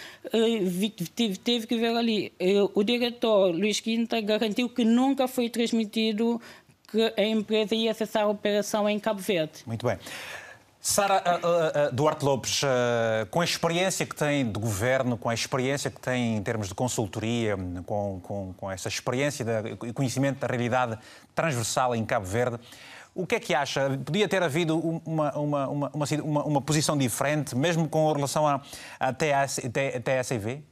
[1.14, 2.32] teve, teve que ver ali.
[2.74, 6.42] O diretor Luís Quinta garantiu que nunca foi transmitido
[6.90, 9.64] que a empresa ia cessar a operação em Cabo Verde.
[9.66, 9.98] Muito bem.
[10.82, 15.34] Sara uh, uh, Duarte Lopes, uh, com a experiência que tem de governo, com a
[15.34, 19.46] experiência que tem em termos de consultoria, com, com, com essa experiência
[19.86, 20.98] e conhecimento da realidade
[21.36, 22.58] transversal em Cabo Verde,
[23.20, 23.98] o que é que acha?
[24.06, 25.92] Podia ter havido uma, uma, uma,
[26.24, 28.62] uma, uma posição diferente, mesmo com relação à,
[28.98, 30.64] à TACV?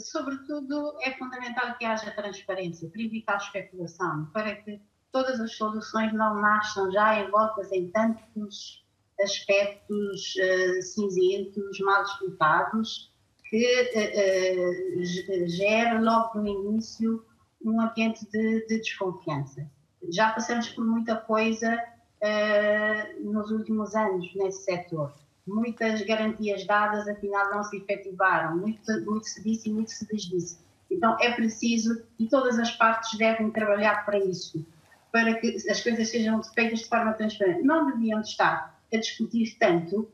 [0.00, 4.80] Sobretudo, é fundamental que haja transparência para evitar a especulação, para que
[5.12, 8.84] todas as soluções não nasçam já envoltas em tantos
[9.20, 13.12] aspectos uh, cinzentos, mal explicados,
[13.50, 17.24] que uh, uh, gera logo no início
[17.62, 19.68] um ambiente de, de desconfiança
[20.10, 21.74] já passamos por muita coisa
[22.22, 25.12] uh, nos últimos anos nesse setor.
[25.46, 28.58] Muitas garantias dadas, afinal, não se efetivaram.
[28.58, 30.58] Muito, muito se disse e muito se desdisse.
[30.90, 34.64] Então, é preciso, e todas as partes devem trabalhar para isso,
[35.12, 37.62] para que as coisas sejam feitas de forma transparente.
[37.62, 40.08] Não deviam estar a discutir tanto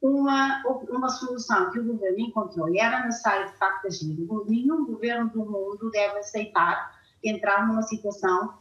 [0.00, 4.16] uma, uma solução que o governo encontrou e era necessário, de facto, agir.
[4.46, 8.54] Nenhum governo do mundo deve aceitar entrar numa situação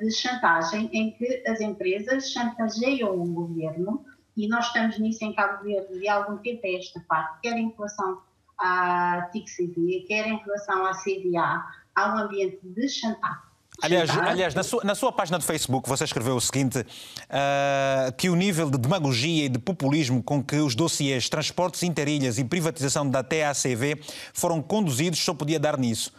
[0.00, 4.04] de chantagem em que as empresas chantageiam o governo
[4.36, 7.72] e nós estamos nisso em Cabo Verde de algum tempo a esta parte, quer em
[7.76, 8.20] relação
[8.58, 13.54] à TIC-CV, quer em relação à CDA, há um ambiente de chantagem.
[13.82, 18.30] Aliás, aliás na, sua, na, sua, página do Facebook você escreveu o seguinte: uh, que
[18.30, 23.08] o nível de demagogia e de populismo com que os dossiês transportes interilhas e privatização
[23.08, 24.00] da TACV
[24.32, 26.12] foram conduzidos só podia dar nisso.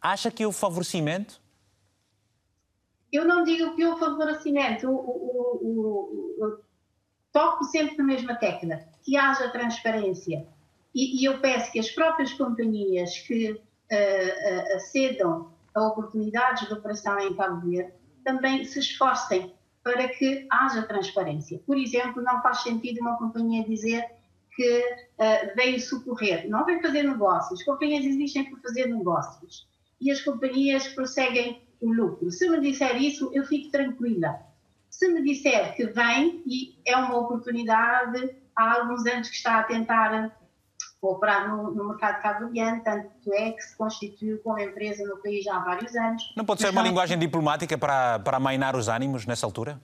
[0.00, 1.41] Acha que o favorecimento
[3.12, 6.58] eu não digo que o favorecimento, o, o, o,
[7.30, 10.46] toco sempre na mesma tecla, que haja transparência.
[10.94, 17.18] E, e eu peço que as próprias companhias que uh, acedam a oportunidades de operação
[17.18, 17.92] em Cabo Verde
[18.24, 21.60] também se esforcem para que haja transparência.
[21.66, 24.04] Por exemplo, não faz sentido uma companhia dizer
[24.54, 26.48] que uh, veio socorrer.
[26.48, 27.60] Não vem fazer negócios.
[27.60, 29.66] As companhias existem para fazer negócios.
[30.00, 32.30] E as companhias prosseguem o lucro.
[32.30, 34.40] Se me disser isso, eu fico tranquila.
[34.88, 39.64] Se me disser que vem e é uma oportunidade, há alguns anos que está a
[39.64, 40.32] tentar
[41.00, 45.56] operar no, no mercado cabo-verdiano, tanto é que se constituiu como empresa no país já
[45.56, 46.32] há vários anos.
[46.36, 49.80] Não pode ser uma linguagem diplomática para, para amainar os ânimos nessa altura?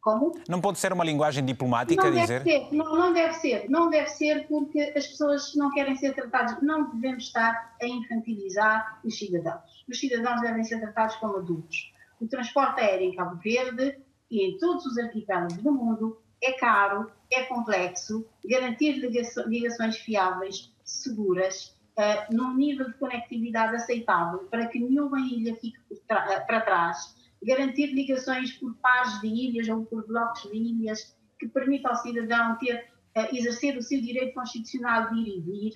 [0.00, 0.32] Como?
[0.48, 2.44] Não pode ser uma linguagem diplomática não dizer?
[2.44, 2.74] Deve ser.
[2.76, 3.68] Não, não deve ser.
[3.68, 6.62] Não deve ser porque as pessoas não querem ser tratadas.
[6.62, 9.75] Não devemos estar a infantilizar os cidadãos.
[9.88, 11.92] Os cidadãos devem ser tratados como adultos.
[12.20, 13.98] O transporte aéreo em Cabo Verde
[14.30, 18.26] e em todos os arquipélagos do mundo é caro, é complexo.
[18.44, 18.98] Garantir
[19.46, 26.60] ligações fiáveis, seguras, uh, num nível de conectividade aceitável para que nenhuma ilha fique para
[26.60, 31.96] trás garantir ligações por pares de ilhas ou por blocos de ilhas que permita ao
[31.96, 35.72] cidadão ter, uh, exercer o seu direito constitucional de ir e vir,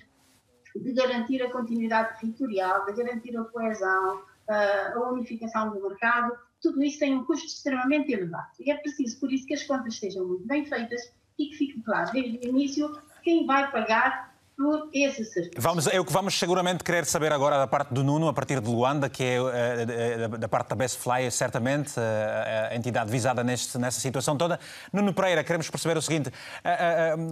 [0.75, 6.99] de garantir a continuidade territorial, de garantir a coesão, a unificação do mercado, tudo isso
[6.99, 8.47] tem um custo extremamente elevado.
[8.59, 11.81] E é preciso, por isso, que as contas estejam muito bem feitas e que fique
[11.81, 14.30] claro desde o início quem vai pagar
[14.61, 15.55] por esse serviço.
[15.57, 18.61] Vamos, é o que vamos seguramente querer saber agora da parte do Nuno, a partir
[18.61, 23.43] de Luanda, que é uh, da, parte da Best Fly, certamente uh, a entidade visada
[23.43, 24.59] neste, nessa situação toda.
[24.93, 26.31] Nuno Pereira, queremos perceber o seguinte: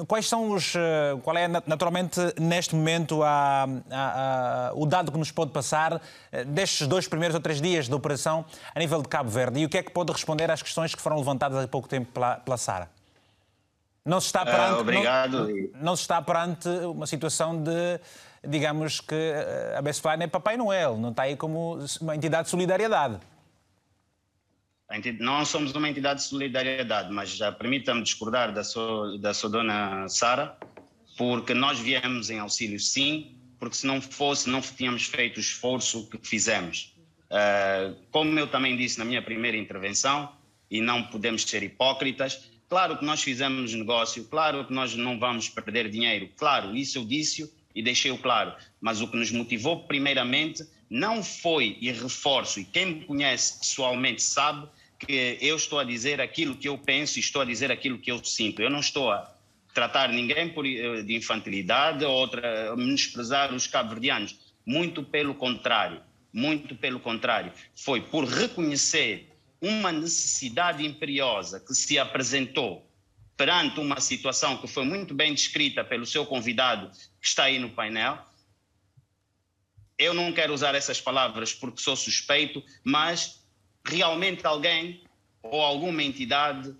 [0.07, 0.73] quais são os.
[1.23, 6.01] qual é, naturalmente, neste momento, a, a, a, o dado que nos pode passar
[6.47, 9.59] destes dois primeiros ou três dias de operação a nível de Cabo Verde?
[9.59, 12.11] E o que é que pode responder às questões que foram levantadas há pouco tempo
[12.11, 12.98] pela, pela Sara?
[14.05, 15.47] Não se está perante, uh, obrigado.
[15.47, 17.99] Não, não, se está perante uma situação de,
[18.47, 22.49] digamos que eh, a Bestfly é Papai Noel, não está aí como uma entidade de
[22.49, 23.19] solidariedade.
[25.19, 30.07] Não somos uma entidade de solidariedade, mas já permita-me discordar da sua, da sua dona
[30.07, 30.57] Sara,
[31.15, 36.09] porque nós viemos em auxílio sim, porque se não fosse, não tínhamos feito o esforço
[36.09, 36.95] que fizemos.
[37.29, 40.33] Uh, como eu também disse na minha primeira intervenção,
[40.71, 45.49] e não podemos ser hipócritas, Claro que nós fizemos negócio, claro que nós não vamos
[45.49, 48.53] perder dinheiro, claro, isso eu disse e deixei-o claro.
[48.79, 54.21] Mas o que nos motivou, primeiramente, não foi, e reforço, e quem me conhece pessoalmente
[54.21, 54.67] sabe
[54.99, 58.11] que eu estou a dizer aquilo que eu penso e estou a dizer aquilo que
[58.11, 58.61] eu sinto.
[58.61, 59.33] Eu não estou a
[59.73, 64.37] tratar ninguém por, eh, de infantilidade ou outra, menosprezar os cabo-verdianos.
[64.65, 66.01] Muito pelo contrário,
[66.33, 67.51] muito pelo contrário.
[67.73, 69.28] Foi por reconhecer
[69.61, 72.89] uma necessidade imperiosa que se apresentou
[73.35, 76.91] perante uma situação que foi muito bem descrita pelo seu convidado
[77.21, 78.19] que está aí no painel.
[79.97, 83.43] Eu não quero usar essas palavras porque sou suspeito, mas
[83.85, 85.03] realmente alguém
[85.41, 86.75] ou alguma entidade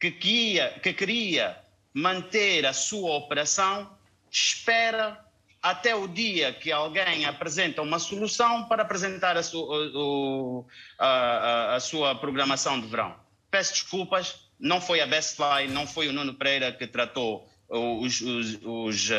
[0.00, 1.62] que queria, que queria
[1.94, 3.96] manter a sua operação
[4.30, 5.21] espera
[5.62, 10.66] até o dia que alguém apresenta uma solução para apresentar a, su,
[10.98, 13.14] a, a, a sua programação de verão.
[13.50, 18.20] Peço desculpas, não foi a Best Fly, não foi o Nuno Pereira que tratou os,
[18.20, 19.14] os, os, uh,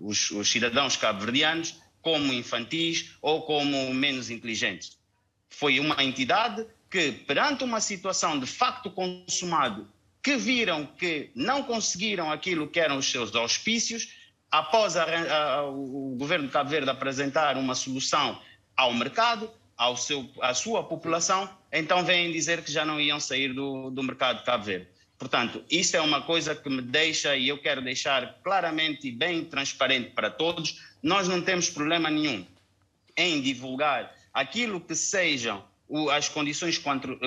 [0.00, 4.98] os, os cidadãos cabo-verdianos como infantis ou como menos inteligentes.
[5.48, 9.88] Foi uma entidade que, perante uma situação de facto consumado,
[10.22, 14.21] que viram que não conseguiram aquilo que eram os seus auspícios,
[14.52, 18.38] após a, a, o governo de Cabo Verde apresentar uma solução
[18.76, 23.54] ao mercado, ao seu, à sua população, então vêm dizer que já não iam sair
[23.54, 24.88] do, do mercado de Cabo Verde.
[25.18, 29.44] Portanto, isso é uma coisa que me deixa, e eu quero deixar claramente e bem
[29.44, 32.44] transparente para todos, nós não temos problema nenhum
[33.16, 35.64] em divulgar aquilo que sejam
[36.10, 36.80] as condições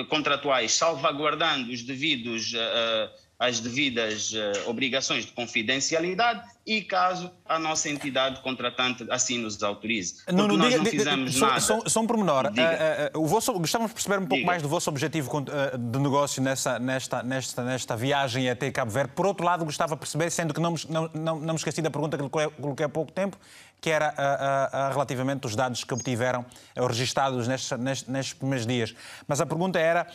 [0.08, 7.88] contratuais, salvaguardando os devidos uh, as devidas uh, obrigações de confidencialidade e caso a nossa
[7.88, 10.22] entidade contratante assim nos autorize.
[10.32, 11.60] Não, não, nós diga, não fizemos diga, nada.
[11.60, 12.46] Só, só um pormenor.
[12.46, 14.46] Uh, uh, o vosso, gostávamos de perceber um pouco diga.
[14.46, 15.30] mais do vosso objetivo
[15.78, 19.12] de negócio nessa, nesta, nesta, nesta viagem até Cabo Verde.
[19.14, 21.90] Por outro lado, gostava de perceber, sendo que não, não, não, não me esqueci da
[21.90, 23.36] pergunta que coloquei há pouco tempo,
[23.80, 24.14] que era
[24.90, 26.44] relativamente os dados que obtiveram,
[26.74, 28.94] registados nestes, nestes, nestes primeiros dias.
[29.28, 30.06] Mas a pergunta era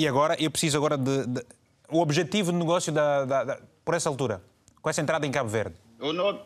[0.00, 1.44] e agora, eu preciso agora de, de
[1.90, 4.42] o objetivo de negócio da, da, da, por essa altura,
[4.80, 5.76] com essa entrada em Cabo Verde.
[5.98, 6.40] No,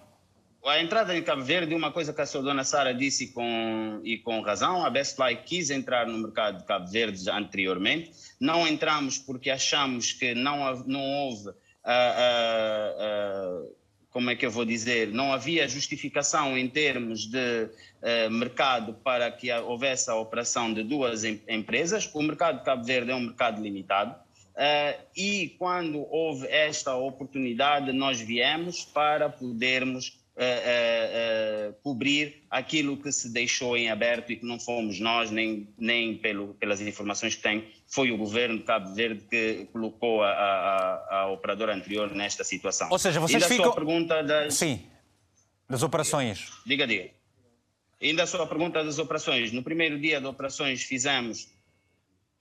[0.67, 4.19] a entrada em Cabo Verde, uma coisa que a sua dona Sara disse com, e
[4.19, 8.11] com razão, a Bestfly quis entrar no mercado de Cabo Verde anteriormente.
[8.41, 11.51] Não entramos porque achamos que não, não houve...
[11.51, 13.84] Uh, uh, uh,
[14.15, 17.69] como é que eu vou dizer, não havia justificação em termos de
[18.01, 22.09] eh, mercado para que houvesse a operação de duas em, empresas.
[22.15, 24.15] O mercado de Cabo Verde é um mercado limitado.
[24.57, 33.11] Eh, e quando houve esta oportunidade, nós viemos para podermos uh, uh, cobrir aquilo que
[33.13, 37.43] se deixou em aberto e que não fomos nós, nem, nem pelo, pelas informações que
[37.43, 42.45] tem, foi o governo de Cabo Verde que colocou a, a, a operadora anterior nesta
[42.45, 42.89] situação.
[42.91, 43.67] Ou seja, vocês e da ficam...
[43.67, 44.55] Sua pergunta das...
[44.55, 44.83] Sim,
[45.69, 46.51] das operações.
[46.67, 47.11] Diga, diga.
[48.03, 49.53] Ainda a sua pergunta das operações.
[49.53, 51.49] No primeiro dia de operações fizemos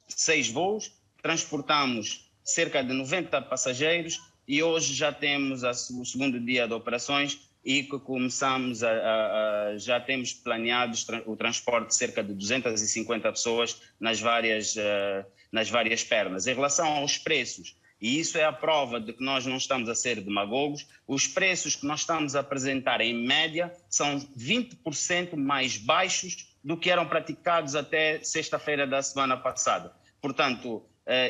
[0.08, 0.92] seis voos,
[1.22, 7.84] transportamos cerca de 90 passageiros e hoje já temos o segundo dia de operações e
[7.84, 13.82] que começamos a, a, a, já temos planeado o transporte de cerca de 250 pessoas
[14.00, 16.48] nas várias uh, nas várias pernas.
[16.48, 19.96] Em relação aos preços, e isso é a prova de que nós não estamos a
[19.96, 26.54] ser demagogos, os preços que nós estamos a apresentar em média são 20% mais baixos
[26.62, 29.94] do que eram praticados até sexta-feira da semana passada.
[30.20, 30.84] Portanto,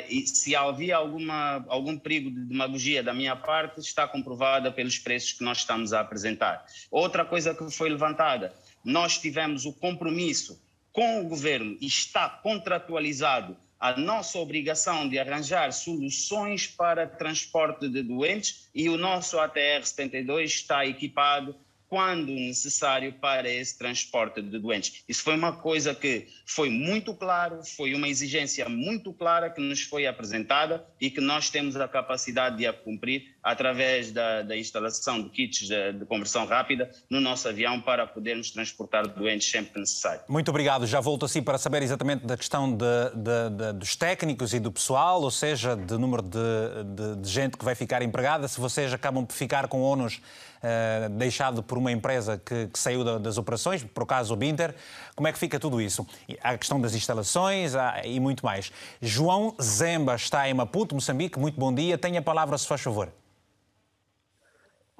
[0.10, 5.34] e se havia alguma, algum perigo de demagogia da minha parte, está comprovada pelos preços
[5.34, 6.66] que nós estamos a apresentar.
[6.92, 8.54] Outra coisa que foi levantada,
[8.84, 10.62] nós tivemos o compromisso
[10.92, 18.70] com o governo está contratualizado a nossa obrigação de arranjar soluções para transporte de doentes
[18.74, 21.54] e o nosso ATR 72 está equipado
[21.94, 25.04] quando necessário para esse transporte de doentes.
[25.08, 29.84] Isso foi uma coisa que foi muito claro, foi uma exigência muito clara que nos
[29.84, 35.22] foi apresentada e que nós temos a capacidade de a cumprir através da, da instalação
[35.22, 40.22] de kits de, de, conversão rápida no nosso avião para podermos transportar doentes sempre necessário.
[40.30, 40.88] Muito obrigado.
[40.88, 42.86] Já volto assim para saber exatamente da questão de,
[43.16, 48.02] de, dos técnicos e do pessoal, ou seja, do número de, gente que vai ficar
[48.02, 50.22] empregada, se vocês acabam por ficar com ONUs
[50.64, 54.74] uh, deixado por uma empresa que, que saiu da, das operações, por acaso o Binter.
[55.16, 56.08] Como é que fica tudo isso?
[56.42, 58.72] A questão das instalações há, e muito mais.
[59.02, 61.38] João Zemba está em Maputo, Moçambique.
[61.38, 61.98] Muito bom dia.
[61.98, 63.12] Tenha a palavra, se faz favor.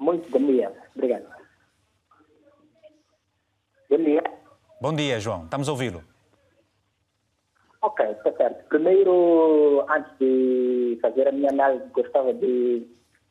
[0.04, 0.70] Muito bom dia.
[0.94, 1.24] Obrigado.
[3.88, 4.22] Bom dia.
[4.78, 5.44] Bom dia, João.
[5.44, 6.04] Estamos a ouvi-lo.
[7.80, 8.68] Ok, está certo.
[8.68, 12.86] Primeiro, antes de fazer a minha análise, gostava de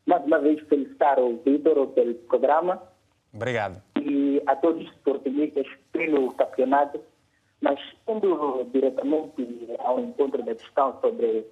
[0.08, 2.82] mais uma vez felicitar o Vitor pelo programa.
[3.32, 3.80] Obrigado.
[4.02, 7.00] E a todos os esportistas pelo campeonato.
[7.62, 11.46] Mas indo diretamente ao encontro da questão sobre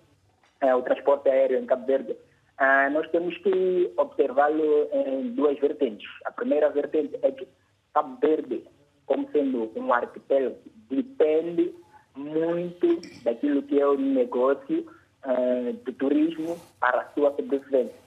[0.62, 2.18] é, o transporte aéreo em Cabo Verde,
[2.58, 6.08] ah, nós temos que observá-lo em duas vertentes.
[6.26, 7.48] A primeira vertente é que
[7.94, 8.64] Cabo Verde,
[9.06, 10.58] como sendo um arquipélago,
[10.90, 11.74] depende
[12.16, 14.86] muito daquilo que é o negócio
[15.24, 18.02] ah, do turismo para a sua sobrevivência.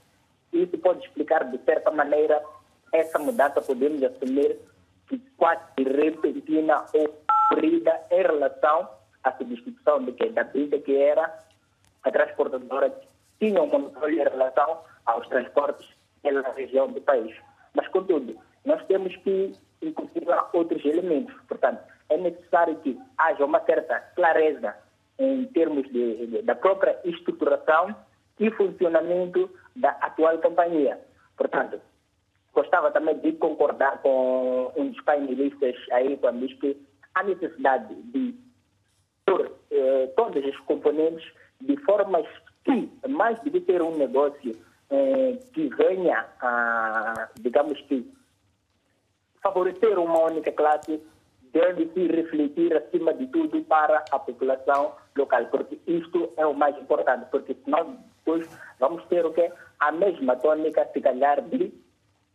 [0.53, 2.41] Isso pode explicar, de certa maneira,
[2.93, 4.57] essa mudança, podemos assumir
[5.09, 8.89] que quase repentina ou corrida em relação
[9.23, 11.39] à substituição de que, da vida que era
[12.05, 13.07] a transportadora que
[13.39, 15.87] tinha um monopólio em relação aos transportes
[16.23, 17.35] pela região do país.
[17.75, 21.35] Mas, contudo, nós temos que incluir outros elementos.
[21.47, 24.75] Portanto, é necessário que haja uma certa clareza
[25.19, 27.95] em termos de, de, da própria estruturação
[28.39, 30.99] e funcionamento da atual companhia.
[31.37, 31.81] Portanto,
[32.53, 36.77] gostava também de concordar com um dos painelistas aí quando diz que
[37.15, 38.35] há necessidade de
[39.27, 41.25] pôr eh, todos os componentes
[41.61, 42.27] de formas
[42.65, 44.57] que mais de ter um negócio
[44.91, 48.11] eh, que venha a, digamos que,
[49.43, 51.01] favorecer uma única classe,
[51.53, 56.77] deve se refletir acima de tudo para a população local, porque isto é o mais
[56.79, 58.49] importante, porque senão depois
[58.81, 59.53] vamos ter o quê?
[59.79, 61.73] A mesma tônica, se calhar, de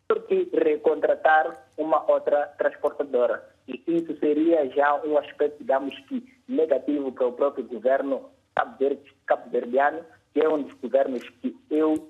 [0.07, 3.43] ter que recontratar uma outra transportadora.
[3.67, 8.30] E isso seria já um aspecto, digamos que, negativo para o próprio governo
[9.25, 10.03] cabo-verdiano,
[10.34, 12.09] que é dos governos que eu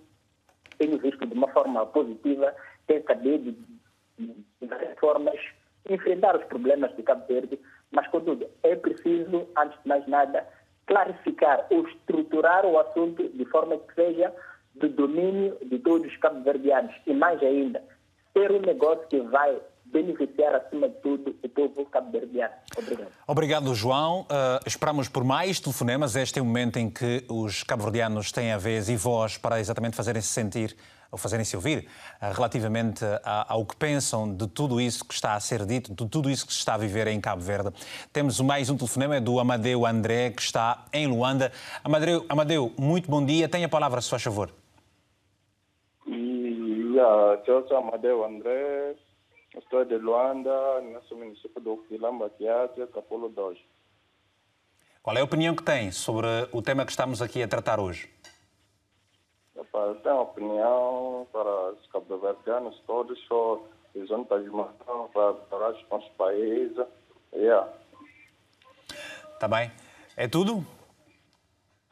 [0.77, 2.55] tenho visto de uma forma positiva,
[2.87, 3.55] tem sabido
[4.17, 5.39] de várias formas
[5.89, 7.59] enfrentar os problemas de Cabo Verde,
[7.91, 10.47] mas, contudo, é preciso, antes de mais nada,
[10.85, 14.33] clarificar ou estruturar o assunto de forma que seja
[14.75, 16.93] do domínio de todos os cabo-verdianos.
[17.05, 17.83] E, mais ainda,
[18.33, 19.59] ser um negócio que vai
[19.91, 22.53] beneficiar, acima de tudo, o povo cabo-verdiano.
[22.77, 23.11] Obrigado.
[23.27, 24.21] Obrigado, João.
[24.21, 26.15] Uh, esperamos por mais telefonemas.
[26.15, 29.95] Este é o momento em que os cabo-verdianos têm a vez e voz para exatamente
[29.95, 30.75] fazerem-se sentir
[31.11, 31.87] ou fazerem-se ouvir
[32.21, 36.29] uh, relativamente ao que pensam de tudo isso que está a ser dito, de tudo
[36.29, 37.71] isso que se está a viver em Cabo Verde.
[38.13, 41.51] Temos mais um telefonema, é do Amadeu André, que está em Luanda.
[41.83, 43.49] Amadeu, Amadeu muito bom dia.
[43.49, 44.51] Tenha a palavra, se faz favor.
[46.99, 48.95] Yeah, eu sou Amadeu André,
[49.57, 53.57] estou de Luanda, nosso município do Quilamba Tiago, Capolo 2.
[55.01, 58.09] Qual é a opinião que tem sobre o tema que estamos aqui a tratar hoje?
[59.55, 63.61] Eu tenho uma opinião para os cabo-verdianos todos, só
[63.95, 64.69] juntas de mão
[65.13, 66.77] para os nossos países.
[67.33, 67.67] Yeah.
[69.39, 69.71] Tá bem.
[70.15, 70.65] É tudo?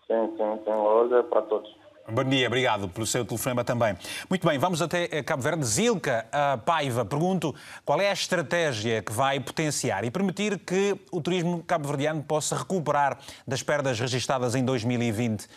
[0.05, 0.71] Sim, sim, sim.
[0.71, 1.76] Hoje é para todos.
[2.09, 3.97] Bom dia, obrigado pelo seu telefonema também.
[4.29, 5.65] Muito bem, vamos até Cabo Verde.
[5.65, 6.25] Zilka
[6.65, 7.53] Paiva, pergunto
[7.83, 13.19] qual é a estratégia que vai potenciar e permitir que o turismo cabo-verdiano possa recuperar
[13.45, 15.47] das perdas registradas em 2020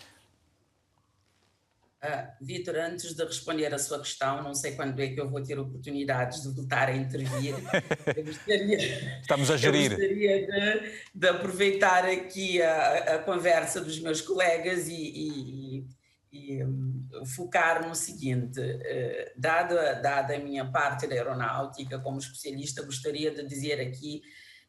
[2.03, 5.43] Uh, Vitor, antes de responder a sua questão, não sei quando é que eu vou
[5.43, 7.55] ter oportunidades de voltar a intervir.
[8.25, 9.93] Gostaria, Estamos a gerir.
[9.93, 15.87] Eu gostaria de, de aproveitar aqui a, a, conversa dos meus colegas e, e, e
[16.33, 23.31] um, focar no seguinte: uh, dada, dada a minha parte da aeronáutica como especialista, gostaria
[23.31, 24.23] de dizer aqui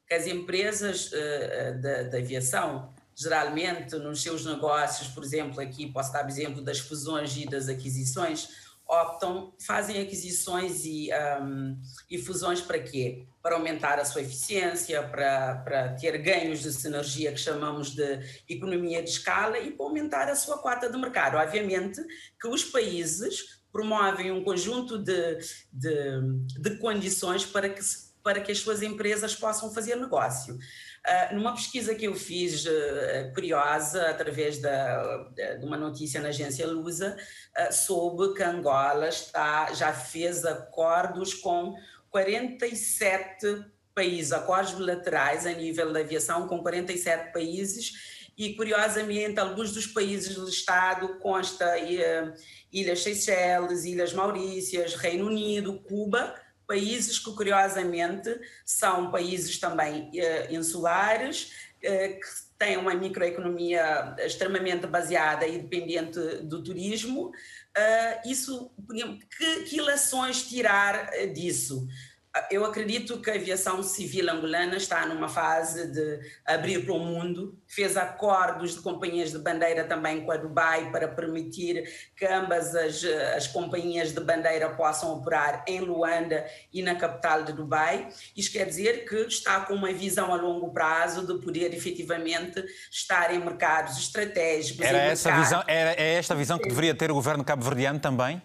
[0.07, 6.11] que as empresas uh, da, da aviação geralmente nos seus negócios, por exemplo, aqui posso
[6.11, 8.49] dar exemplo das fusões e das aquisições,
[8.91, 11.09] optam, fazem aquisições e,
[11.41, 13.25] um, e fusões para quê?
[13.41, 18.19] Para aumentar a sua eficiência, para, para ter ganhos de sinergia que chamamos de
[18.49, 21.37] economia de escala e para aumentar a sua cota de mercado.
[21.37, 22.01] Obviamente
[22.39, 25.37] que os países promovem um conjunto de,
[25.71, 26.21] de,
[26.59, 27.81] de condições para que,
[28.21, 30.59] para que as suas empresas possam fazer negócio.
[31.01, 35.29] Uh, numa pesquisa que eu fiz uh, curiosa, através da,
[35.59, 37.17] de uma notícia na agência Lusa,
[37.57, 41.75] uh, soube que Angola está, já fez acordos com
[42.11, 49.87] 47 países, acordos bilaterais a nível da aviação com 47 países, e curiosamente alguns dos
[49.87, 51.77] países do Estado consta
[52.71, 56.35] Ilhas Seychelles, Ilhas Maurícias, Reino Unido, Cuba,
[56.71, 61.51] países que, curiosamente, são países também uh, insulares,
[61.83, 67.27] uh, que têm uma microeconomia extremamente baseada e dependente do turismo.
[67.27, 68.71] Uh, isso,
[69.37, 69.81] que, que
[70.47, 71.85] tirar disso?
[72.49, 77.59] Eu acredito que a aviação civil angolana está numa fase de abrir para o mundo,
[77.67, 81.83] fez acordos de companhias de bandeira também com a Dubai para permitir
[82.15, 83.03] que ambas as,
[83.35, 88.07] as companhias de bandeira possam operar em Luanda e na capital de Dubai.
[88.35, 93.33] Isto quer dizer que está com uma visão a longo prazo de poder efetivamente estar
[93.33, 94.85] em mercados estratégicos.
[94.85, 95.49] Era, essa mercados...
[95.49, 98.41] visão, era é esta visão que deveria ter o governo cabo-verdiano também?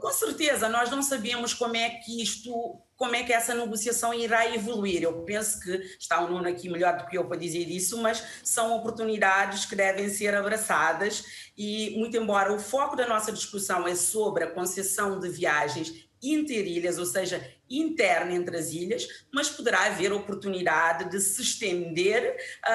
[0.00, 4.54] Com certeza, nós não sabíamos como é que isto como é que essa negociação irá
[4.54, 5.02] evoluir.
[5.02, 8.22] Eu penso que está o Nuno aqui melhor do que eu para dizer isso, mas
[8.44, 11.24] são oportunidades que devem ser abraçadas
[11.56, 16.98] e, muito embora o foco da nossa discussão é sobre a concessão de viagens interilhas,
[16.98, 22.74] ou seja, interna entre as ilhas, mas poderá haver oportunidade de se estender a,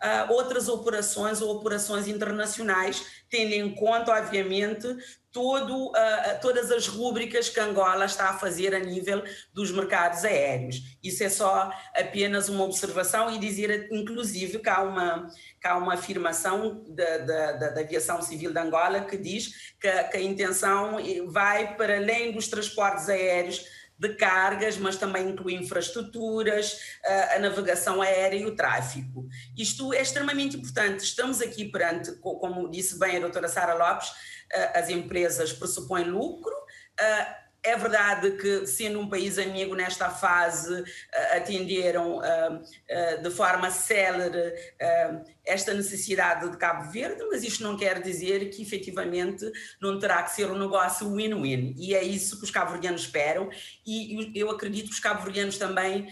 [0.00, 4.88] a, a outras operações ou operações internacionais, tendo em conta, obviamente,
[5.32, 9.22] todo, uh, todas as rúbricas que Angola está a fazer a nível
[9.54, 10.96] dos mercados aéreos.
[11.02, 15.28] Isso é só apenas uma observação e dizer, inclusive, que há uma,
[15.60, 20.16] que há uma afirmação da, da, da aviação civil de Angola que diz que, que
[20.16, 20.96] a intenção
[21.28, 23.64] vai para além dos transportes aéreos
[24.00, 26.80] de cargas, mas também inclui infraestruturas,
[27.36, 29.28] a navegação aérea e o tráfico.
[29.54, 31.04] Isto é extremamente importante.
[31.04, 34.10] Estamos aqui perante, como disse bem a doutora Sara Lopes,
[34.74, 36.54] as empresas pressupõem lucro.
[37.62, 40.82] É verdade que, sendo um país amigo nesta fase,
[41.36, 42.20] atenderam
[43.22, 44.54] de forma célere
[45.44, 49.50] esta necessidade de Cabo Verde, mas isto não quer dizer que efetivamente
[49.80, 51.74] não terá que ser um negócio win-win.
[51.78, 53.50] E é isso que os cabo-verdianos esperam,
[53.86, 56.08] e eu acredito que os cabo-verdianos também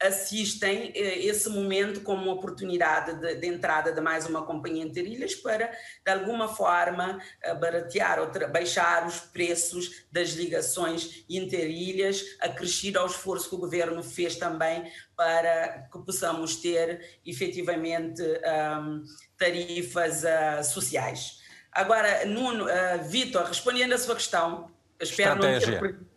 [0.00, 5.34] assistem eh, esse momento como uma oportunidade de, de, entrada de mais uma companhia interilhas
[5.34, 5.70] para,
[6.04, 7.20] de alguma forma,
[7.60, 14.36] baratear ou baixar os preços das ligações interilhas, acrescido ao esforço que o governo fez
[14.36, 19.02] também para que possamos ter efetivamente um,
[19.36, 21.40] tarifas uh, sociais.
[21.72, 24.70] Agora, Nuno, uh, Vitor, respondendo à sua questão,
[25.00, 25.80] espero Estratégia.
[25.80, 26.07] não ter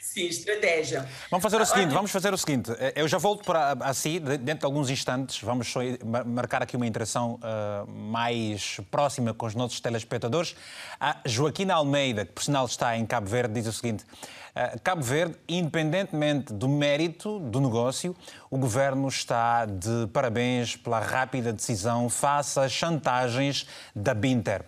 [0.00, 1.08] Sim, estratégia.
[1.30, 2.70] Vamos fazer o seguinte, vamos fazer o seguinte.
[2.94, 5.80] Eu já volto para a si, dentro de alguns instantes, vamos só
[6.24, 10.54] marcar aqui uma interação uh, mais próxima com os nossos telespectadores.
[11.00, 15.02] A Joaquina Almeida, que por sinal está em Cabo Verde, diz o seguinte: uh, Cabo
[15.02, 18.14] Verde, independentemente do mérito do negócio,
[18.50, 24.64] o governo está de parabéns pela rápida decisão face às chantagens da Binter.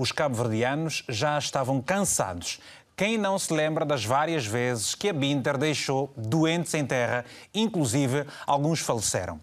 [0.00, 2.60] Os cabo-verdianos já estavam cansados
[2.98, 7.24] quem não se lembra das várias vezes que a Binter deixou doentes em terra,
[7.54, 9.38] inclusive alguns faleceram?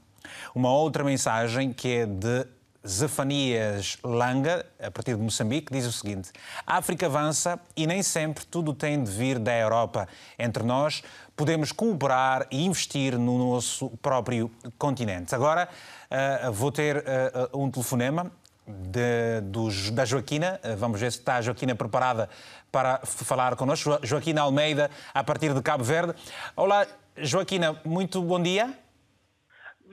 [0.53, 2.45] Uma outra mensagem que é de
[2.86, 6.32] Zefanias Langa, a partir de Moçambique, diz o seguinte:
[6.68, 10.06] A África avança e nem sempre tudo tem de vir da Europa.
[10.38, 11.01] Entre nós,
[11.34, 15.34] podemos cooperar e investir no nosso próprio continente.
[15.34, 15.70] Agora,
[16.12, 18.30] uh, vou ter uh, um telefonema
[18.68, 20.60] de, dos, da Joaquina.
[20.78, 22.30] Vamos ver se está a Joaquina preparada
[22.76, 23.98] para falar connosco.
[24.04, 26.14] Joaquina Almeida, a partir de Cabo Verde.
[26.58, 28.70] Olá, Joaquina, muito bom dia.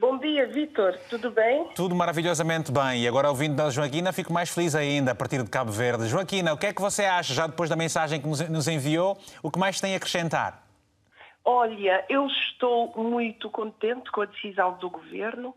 [0.00, 0.98] Bom dia, Vitor.
[1.08, 1.68] Tudo bem?
[1.76, 3.04] Tudo maravilhosamente bem.
[3.04, 6.08] E agora, ouvindo da Joaquina, fico mais feliz ainda a partir de Cabo Verde.
[6.08, 9.48] Joaquina, o que é que você acha, já depois da mensagem que nos enviou, o
[9.48, 10.66] que mais tem a acrescentar?
[11.44, 15.54] Olha, eu estou muito contente com a decisão do governo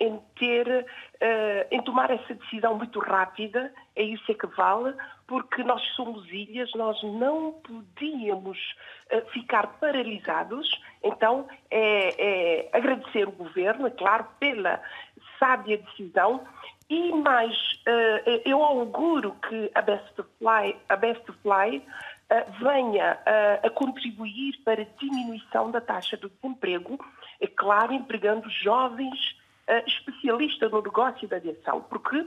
[0.00, 4.94] em ter, uh, em tomar essa decisão muito rápida, é isso é que vale,
[5.28, 8.58] porque nós somos ilhas, nós não podíamos
[9.12, 10.68] uh, ficar paralisados.
[11.04, 14.82] Então, é, é, agradecer o governo, é claro, pela
[15.38, 16.44] sábia decisão
[16.88, 23.18] e mais, uh, eu auguro que a Best Fly, a Best Fly uh, venha
[23.62, 26.98] a contribuir para a diminuição da taxa do desemprego,
[27.38, 29.36] é claro, empregando jovens
[29.86, 32.24] especialistas no negócio da aviação, porque,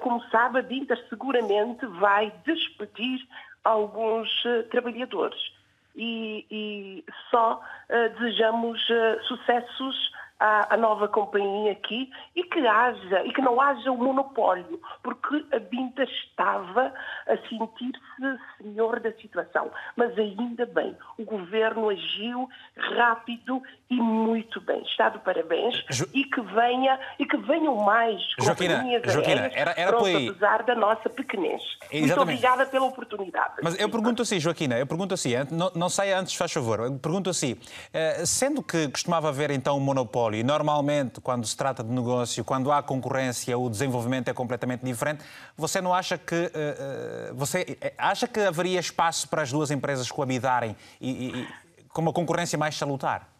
[0.00, 3.26] como sabe, a Binter seguramente vai despedir
[3.64, 4.30] alguns
[4.70, 5.52] trabalhadores.
[5.96, 8.80] E, e só desejamos
[9.28, 10.12] sucessos
[10.44, 15.44] à, nova companhia aqui e que haja e que não haja o um monopólio, porque
[15.52, 16.92] a Binta estava
[17.26, 19.70] a sentir-se senhor da situação.
[19.96, 22.48] Mas ainda bem, o governo agiu
[22.96, 24.82] rápido e muito bem.
[24.82, 26.06] Está de parabéns jo...
[26.12, 30.28] e que venha e que venham mais Joaquina, companhias Joaquina, era, era pronto, aí...
[30.28, 31.62] apesar da nossa pequenez.
[31.90, 32.00] Exatamente.
[32.00, 33.54] Muito obrigada pela oportunidade.
[33.62, 36.98] Mas eu pergunto assim, Joaquina, eu pergunto assim, não, não saia antes, faz favor, eu
[36.98, 37.56] pergunto assim,
[37.92, 42.44] eh, sendo que costumava haver então um monopólio e normalmente, quando se trata de negócio,
[42.44, 45.24] quando há concorrência, o desenvolvimento é completamente diferente.
[45.56, 50.76] Você não acha que uh, você acha que haveria espaço para as duas empresas coabitarem
[51.00, 51.48] e, e
[51.88, 53.33] com uma concorrência mais salutar?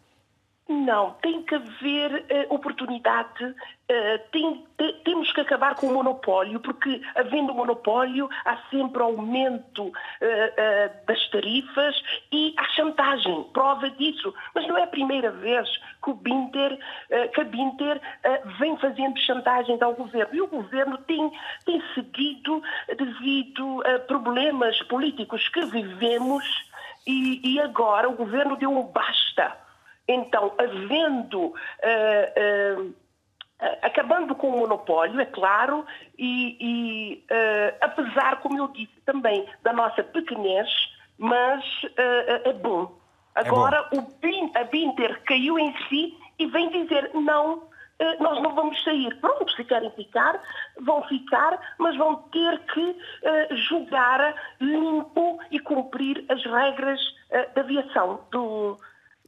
[0.67, 3.55] Não, tem que haver uh, oportunidade, uh,
[4.33, 9.93] tem, te, temos que acabar com o monopólio, porque havendo monopólio há sempre aumento uh,
[11.07, 12.03] das tarifas
[12.33, 14.33] e há chantagem, prova disso.
[14.55, 15.69] Mas não é a primeira vez
[16.03, 16.79] que, o Binter,
[17.35, 18.01] que a Binter
[18.59, 20.35] vem fazendo chantagens ao governo.
[20.35, 21.31] E o governo tem,
[21.67, 22.62] tem seguido
[22.97, 26.45] devido a problemas políticos que vivemos
[27.07, 29.64] e, e agora o governo deu um basta
[30.09, 31.47] então, havendo.
[31.47, 33.05] Uh, uh,
[33.83, 35.87] acabando com o monopólio, é claro,
[36.19, 40.69] e, e uh, apesar, como eu disse também, da nossa pequenez,
[41.19, 42.93] mas uh, é bom.
[43.35, 44.03] Agora é bom.
[44.03, 49.15] O, a Binter caiu em si e vem dizer não, uh, nós não vamos sair.
[49.21, 50.41] Pronto, se querem ficar,
[50.81, 52.97] vão ficar, mas vão ter que
[53.69, 57.01] jogar limpo e cumprir as regras
[57.55, 58.79] da aviação, do,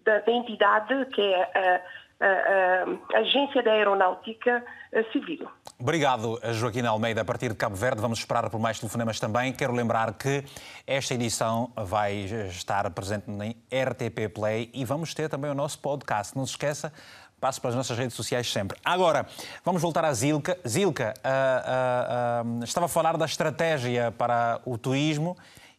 [0.07, 4.65] da, da entidade que é a, a, a, Agência da Aeronáutica
[5.13, 5.47] Civil.
[5.79, 7.21] Obrigado, Joaquim Almeida.
[7.21, 9.53] A partir de Cabo Verde, vamos esperar por mais telefonemas também.
[9.53, 10.43] Quero lembrar que
[10.87, 12.15] esta edição vai
[12.49, 16.35] estar presente na RTP Play e vamos ter também o nosso podcast.
[16.35, 16.91] Não se esqueça,
[17.39, 18.79] passe pelas nossas redes sociais sempre.
[18.85, 19.27] Agora,
[19.65, 20.57] vamos voltar à Zilka.
[20.67, 25.37] Zilka, uh, uh, uh, estava a falar da estratégia para o turismo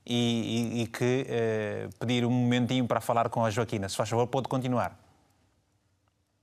[0.10, 3.90] e, e, e que eh, pedir um momentinho para falar com a Joaquina.
[3.90, 4.98] Se faz favor, pode continuar.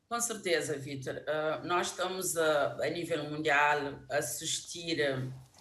[0.06, 1.14] Com certeza, Vitor.
[1.16, 4.98] Uh, nós estamos a, a, nível mundial a assistir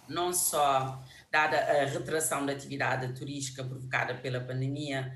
[0.06, 5.10] não só, dada a retração da atividade turística provocada pela pandemia,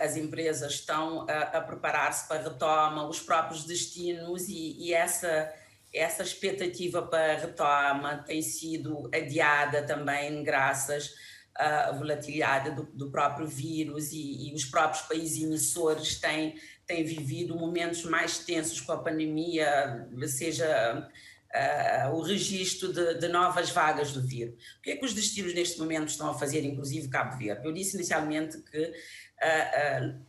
[0.00, 5.52] as empresas estão a, a preparar-se para a retoma, os próprios destinos e, e, essa,
[5.94, 11.14] essa expectativa para a retoma tem sido adiada também graças
[11.62, 16.56] a volatilidade do, do próprio vírus e, e, os próprios países emissores têm,
[16.86, 21.08] têm vivido momentos mais tensos com a pandemia, seja
[21.52, 24.54] uh, o registro de, de, novas vagas do vírus.
[24.78, 27.64] O que é que os destinos neste momento estão a fazer, inclusive Cabo Verde?
[27.64, 28.92] Eu disse inicialmente que uh,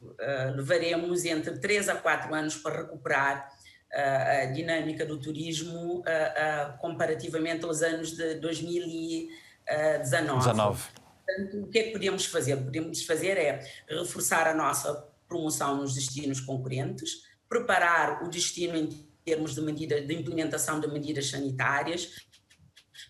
[0.03, 3.49] uh, levaremos entre 3 a 4 anos para recuperar
[3.95, 6.03] a dinâmica do turismo
[6.79, 10.39] comparativamente aos anos de 2019.
[10.39, 11.02] 19.
[11.25, 12.57] Portanto, o que é que podemos fazer?
[12.57, 14.93] Podemos fazer é reforçar a nossa
[15.27, 18.89] promoção nos destinos concorrentes, preparar o destino em
[19.23, 22.15] termos de, medida, de implementação de medidas sanitárias,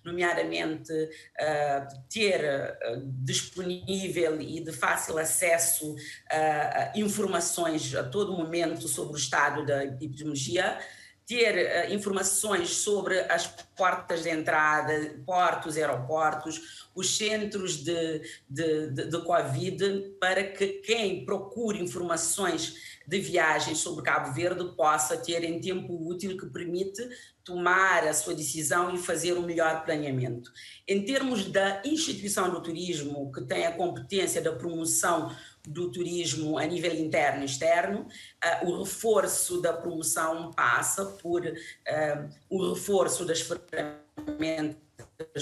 [0.04, 9.14] nomeadamente uh, ter uh, disponível e de fácil acesso uh, informações a todo momento sobre
[9.14, 10.78] o estado da epidemiologia,
[11.26, 19.06] ter uh, informações sobre as portas de entrada, portos, aeroportos, os centros de, de, de,
[19.10, 25.60] de Covid, para que quem procure informações de viagem sobre Cabo Verde possa ter em
[25.60, 27.02] tempo útil que permite
[27.44, 30.52] tomar a sua decisão e fazer um melhor planeamento.
[30.88, 35.36] Em termos da instituição do turismo, que tem a competência da promoção
[35.68, 38.08] do turismo a nível interno e externo.
[38.64, 44.78] Uh, o reforço da promoção passa por uh, o reforço das ferramentas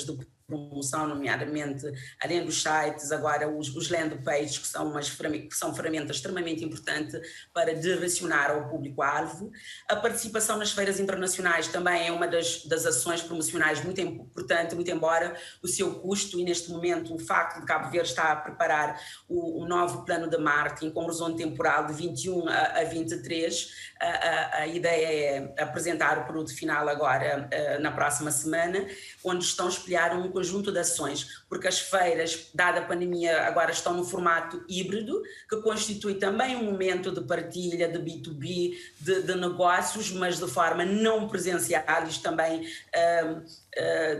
[0.05, 0.17] do
[0.52, 1.86] promoção, nomeadamente,
[2.22, 6.64] além dos sites, agora os, os land pages, que são, umas, que são ferramentas extremamente
[6.64, 7.20] importantes
[7.54, 9.52] para direcionar ao público-alvo.
[9.89, 14.91] A participação nas feiras internacionais também é uma das, das ações promocionais muito importante, muito
[14.91, 18.99] embora o seu custo, e neste momento o facto de Cabo Verde estar a preparar
[19.28, 24.08] o, o novo plano de marketing com horizonte temporal de 21 a, a 23, a,
[24.08, 28.88] a, a, ideia é apresentar o produto final agora eh, na próxima semana,
[29.24, 33.93] onde estão espelhar um conjunto de ações, porque as feiras, dada a pandemia, agora estão
[33.93, 40.12] no formato híbrido, que constitui também um momento de partilha, de B2B, de, de negócios,
[40.12, 42.62] mas de forma não presencial, isto também.
[42.62, 43.62] Uh,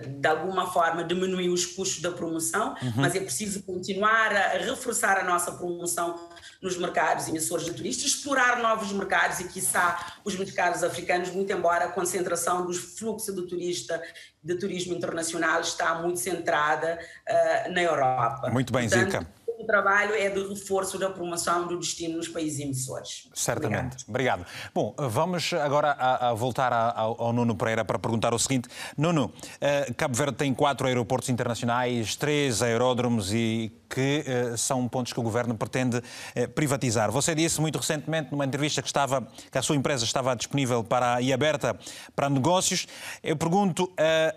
[0.08, 2.94] de alguma forma diminuir os custos da promoção, uhum.
[2.96, 6.30] mas é preciso continuar a reforçar a nossa promoção
[6.62, 11.86] nos mercados emissores de turistas, explorar novos mercados e, quiçá, os mercados africanos, muito embora
[11.86, 14.02] a concentração dos fluxos do turista,
[14.44, 18.50] de turismo internacional está muito centrada uh, na Europa.
[18.50, 22.60] Muito bem, Portanto, Zica o trabalho é de reforço da promoção do destino nos países
[22.60, 23.30] emissores.
[23.34, 24.06] Certamente.
[24.08, 24.42] Obrigado.
[24.42, 24.46] Obrigado.
[24.74, 28.70] Bom, vamos agora a, a voltar a, ao, ao, Nuno Pereira para perguntar o seguinte.
[28.98, 35.12] Nuno, uh, Cabo Verde tem quatro aeroportos internacionais, três aeródromos e que uh, são pontos
[35.12, 37.12] que o governo pretende uh, privatizar.
[37.12, 41.22] Você disse muito recentemente numa entrevista que estava que a sua empresa estava disponível para
[41.22, 41.78] e aberta
[42.16, 42.88] para negócios.
[43.22, 43.92] Eu pergunto,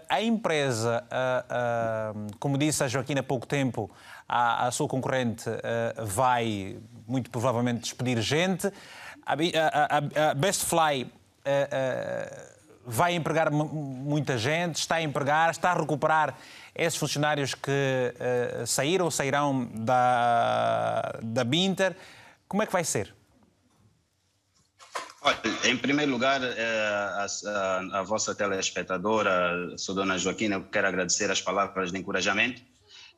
[0.08, 1.04] a empresa,
[2.38, 3.90] como disse a Joaquim há pouco tempo,
[4.28, 8.66] a, a sua concorrente uh, vai muito provavelmente despedir gente.
[9.24, 12.54] A, a, a Best Fly uh,
[12.86, 16.36] vai empregar muita gente, está a empregar, está a recuperar
[16.74, 17.72] esses funcionários que
[18.66, 21.96] saíram ou sairão da, da Binter.
[22.46, 23.14] Como é que vai ser?
[25.22, 31.40] Olha, em primeiro lugar, a, a, a, vossa telespectadora, sou Dona Joaquina, quero agradecer as
[31.40, 32.60] palavras de encorajamento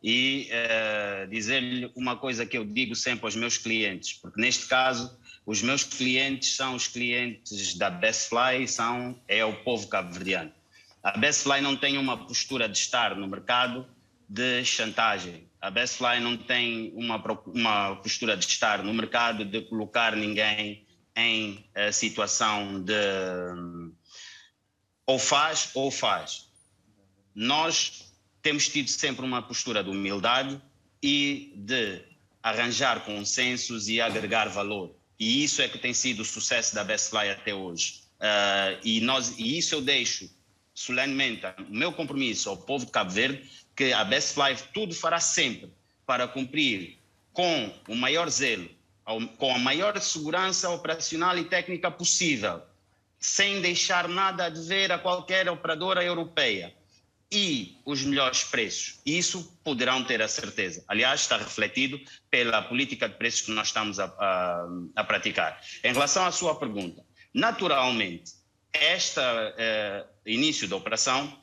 [0.03, 5.17] e uh, dizer-lhe uma coisa que eu digo sempre aos meus clientes, porque neste caso
[5.45, 10.53] os meus clientes são os clientes da Bestfly, são é o povo cabo-verdiano.
[11.03, 13.87] A Bestfly não tem uma postura de estar no mercado
[14.29, 15.49] de chantagem.
[15.61, 20.85] A Bestfly não tem uma, uma postura de estar no mercado de colocar ninguém
[21.15, 22.93] em uh, situação de
[25.07, 26.49] ou faz ou faz.
[27.33, 28.06] Nós
[28.47, 30.63] temos tido sempre uma postura de humildade
[31.03, 32.01] e de
[32.41, 34.95] arranjar consensos e agregar valor.
[35.19, 38.03] E isso é que tem sido o sucesso da Bestfly até hoje.
[38.21, 40.31] Uh, e, nós, e isso eu deixo
[40.73, 45.73] solenemente o meu compromisso ao povo de Cabo Verde, que a Bestfly tudo fará sempre
[46.07, 46.99] para cumprir
[47.33, 48.71] com o maior zelo,
[49.39, 52.63] com a maior segurança operacional e técnica possível,
[53.19, 56.73] sem deixar nada a dever a qualquer operadora europeia
[57.31, 59.01] e os melhores preços.
[59.05, 60.85] Isso poderão ter a certeza.
[60.87, 62.01] Aliás, está refletido
[62.31, 65.61] pela política de preços que nós estamos a, a, a praticar.
[65.83, 67.05] Em relação à sua pergunta,
[67.35, 68.33] naturalmente,
[68.73, 71.41] este eh, início da operação,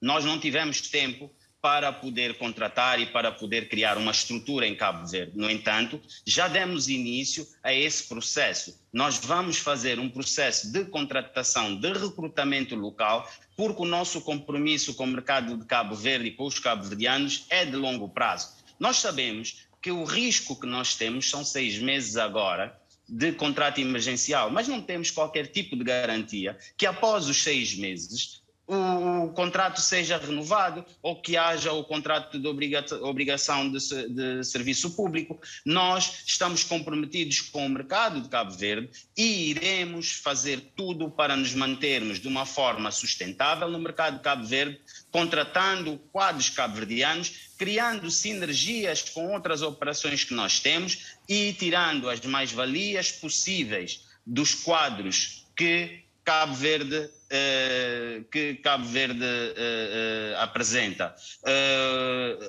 [0.00, 5.06] nós não tivemos tempo para poder contratar e para poder criar uma estrutura em Cabo
[5.06, 5.32] Verde.
[5.34, 8.78] No entanto, já demos início a esse processo.
[8.92, 15.04] Nós vamos fazer um processo de contratação, de recrutamento local, porque o nosso compromisso com
[15.04, 18.56] o mercado de Cabo Verde e com os cabo-verdianos é de longo prazo.
[18.78, 22.78] Nós sabemos que o risco que nós temos são seis meses agora
[23.08, 28.42] de contrato emergencial, mas não temos qualquer tipo de garantia que após os seis meses
[28.68, 34.94] o, contrato seja renovado ou que haja o contrato de obriga obrigação de, de, serviço
[34.94, 35.40] público.
[35.64, 41.54] Nós estamos comprometidos com o mercado de Cabo Verde e iremos fazer tudo para nos
[41.54, 44.78] mantermos de uma forma sustentável no mercado de Cabo Verde,
[45.10, 53.10] contratando quadros cabo-verdianos, criando sinergias com outras operações que nós temos e tirando as mais-valias
[53.12, 61.16] possíveis dos quadros que Cabo Verde uh, que Cabo Verde uh, uh, apresenta.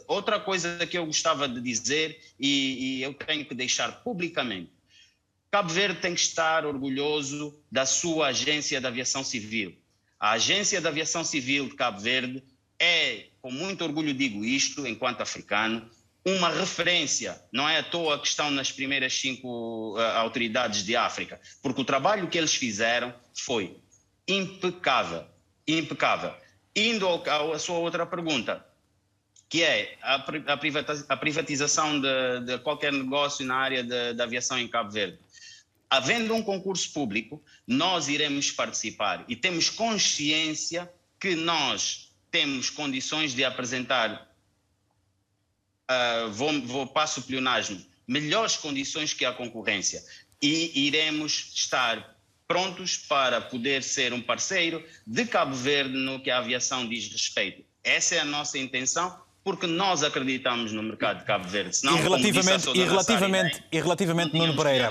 [0.05, 4.69] outra coisa que eu gostava de dizer e, e eu tenho que deixar publicamente,
[5.49, 9.73] Cabo Verde tem que estar orgulhoso da sua agência de aviação civil.
[10.19, 12.43] A agência de aviação civil de Cabo Verde
[12.77, 15.89] é, com muito orgulho digo isto, enquanto africano,
[16.36, 17.41] uma referência.
[17.51, 21.86] Não é à toa que estão nas primeiras cinco uh, autoridades de África, porque o
[21.86, 23.77] trabalho que eles fizeram foi
[24.27, 25.25] impecável,
[25.67, 26.34] impecável.
[26.75, 28.65] Indo ao, à sua outra pergunta,
[29.49, 35.17] que é a, privatização de, de, qualquer negócio na área da aviação em Cabo Verde.
[35.89, 40.88] Havendo um concurso público, nós iremos participar e temos consciência
[41.19, 44.28] que nós temos condições de apresentar,
[45.89, 50.03] uh, vou, vou passo o pleonasmo, melhores condições que a concorrência
[50.41, 52.15] e iremos estar
[52.47, 57.63] prontos para poder ser um parceiro de Cabo Verde no que a aviação diz respeito.
[57.83, 61.77] Essa é a nossa intenção, porque nós acreditamos no mercado de Cabo Verde.
[61.77, 64.89] Senão, e relativamente, e relativamente, e relativamente Nuno Pereira,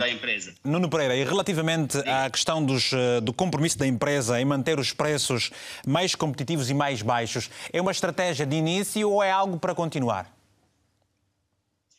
[0.64, 2.08] Nuno Pereira, e relativamente Sim.
[2.08, 5.50] à questão dos, eh, do compromisso da empresa em manter os preços
[5.86, 10.37] mais competitivos e mais baixos, é uma estratégia de início ou é algo para continuar?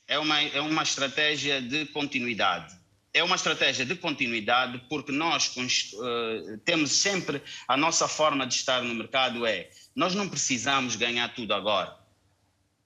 [0.09, 2.77] É uma, é uma estratégia de continuidade
[3.13, 8.83] é uma estratégia de continuidade porque nós uh, temos sempre a nossa forma de estar
[8.83, 11.97] no mercado é nós não precisamos ganhar tudo agora.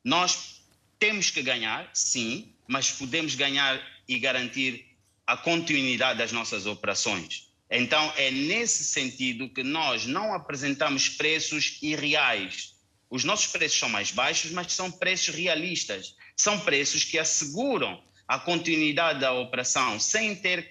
[0.04, 0.62] Nós
[0.98, 4.86] temos que ganhar, sim, mas podemos ganhar e garantir
[5.28, 7.50] a continuidade das nossas operações.
[7.70, 12.74] Então é nesse sentido que nós não apresentamos preços irreais.
[13.10, 16.16] Os nossos preços são mais baixos, mas são preços realistas.
[16.36, 20.70] São preços que asseguram a continuidade da operação sem ter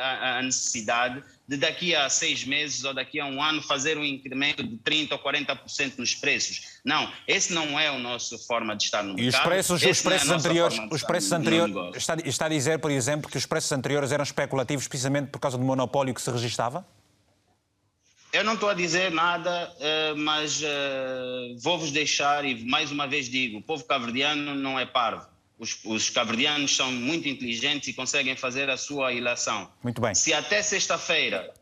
[0.00, 4.62] a necessidade de daqui a seis meses ou daqui a um ano fazer um incremento
[4.62, 6.78] de 30% ou 40% nos preços.
[6.84, 9.24] Não, esse não é a nossa forma de estar no mercado.
[9.24, 12.90] E os preços, os preços é anteriores, os preços anteriores está, está, a dizer, por
[12.90, 16.86] exemplo, que os preços anteriores eram especulativos precisamente por causa do monopólio que se registava?
[18.32, 23.28] Eu não estou a dizer nada, eh, mas eh, vou-vos deixar e mais uma vez
[23.28, 25.26] digo, o povo caverdiano não é parvo
[25.60, 29.70] os, os caverdianos são muito inteligentes e conseguem fazer a sua ilação.
[29.82, 30.14] Muito bem.
[30.14, 31.52] Se até sexta-feira,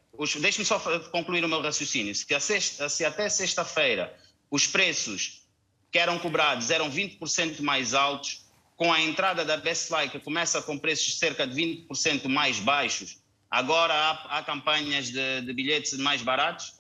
[0.40, 0.78] deixe-me só
[1.10, 4.16] concluir o meu raciocínio, se, sexta, se até sexta-feira
[4.48, 5.42] os preços
[5.90, 8.46] que eram cobrados eram 20% mais altos,
[8.76, 13.17] com a entrada da Bestfly, que começa com preços cerca de 20% mais baixos,
[13.50, 16.74] agora há, há campanhas de, de, bilhetes mais baratos.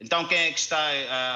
[0.00, 0.80] Então, quem é que está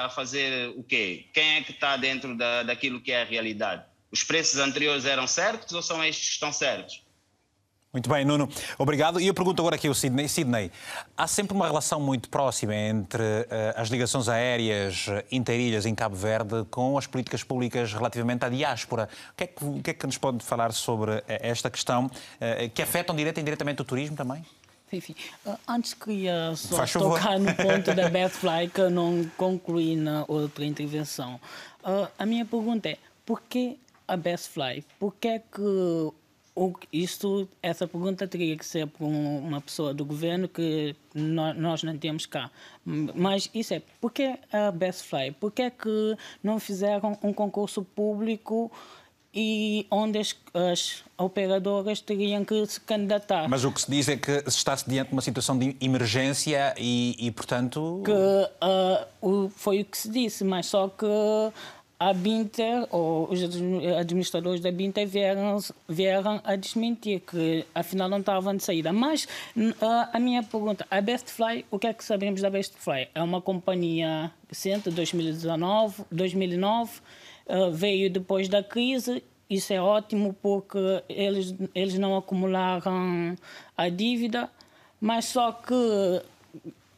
[0.05, 1.27] a fazer o quê?
[1.33, 3.83] Quem é que está dentro da, daquilo que é a realidade?
[4.15, 7.03] os preços anteriores eram certos ou são estes que estão certos?
[7.91, 8.49] Muito bem, Nuno.
[8.77, 9.21] Obrigado.
[9.21, 10.27] E eu pergunto agora aqui ao Sidney.
[10.27, 10.69] Sidney,
[11.17, 16.65] há sempre uma relação muito próxima entre uh, as ligações aéreas interilhas em Cabo Verde
[16.69, 19.07] com as políticas públicas relativamente à diáspora.
[19.31, 22.69] O que é que, que, é que nos pode falar sobre eh, esta questão uh,
[22.73, 24.43] que afetam direta e indiretamente o turismo também?
[24.97, 25.15] Enfim,
[25.67, 31.39] antes queria só tocar no ponto da Bethfly que eu não concluí na outra intervenção.
[31.83, 33.77] Uh, a minha pergunta é, por que
[34.07, 35.61] a Best Fly, por que é que
[36.55, 41.83] o, isto, essa pergunta teria que ser por uma pessoa do governo que nós, nós
[41.83, 42.49] não temos cá.
[42.85, 45.31] Mas isso é, por que a Best Fly?
[45.31, 48.71] Por que é que não fizeram um concurso público
[49.35, 53.47] e onde as, as, operadoras teriam que se candidatar.
[53.49, 57.15] Mas o que se diz é que está-se diante de uma situação de emergência e,
[57.19, 58.01] e portanto...
[58.05, 61.05] Que uh, foi o que se disse, mas só que
[61.99, 63.41] a Binter, ou os
[63.97, 68.91] administradores da Binter vieram, vieram a desmentir que afinal não estavam de saída.
[68.91, 69.27] Mas
[69.81, 73.07] a, a minha pergunta, a Bestfly, o que é que sabemos da Bestfly?
[73.15, 76.91] É uma companhia recente, 2019, 2009,
[77.47, 79.23] uh, veio depois da crise.
[79.49, 83.35] Isso é ótimo porque eles, eles não acumularam
[83.77, 84.49] a dívida,
[84.99, 85.73] mas só que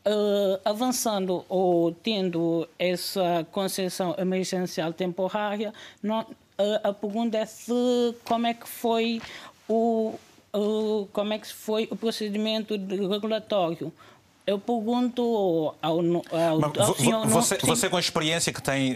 [0.09, 8.47] Uh, avançando ou tendo essa concessão emergencial temporária, não, uh, a pergunta é se como
[8.47, 9.21] é que foi
[9.67, 10.17] o
[11.11, 13.91] como é que foi o procedimento regulatório.
[14.47, 17.27] Eu pergunto ao, ao, ao senhor...
[17.27, 18.95] Você, você, com a experiência que tem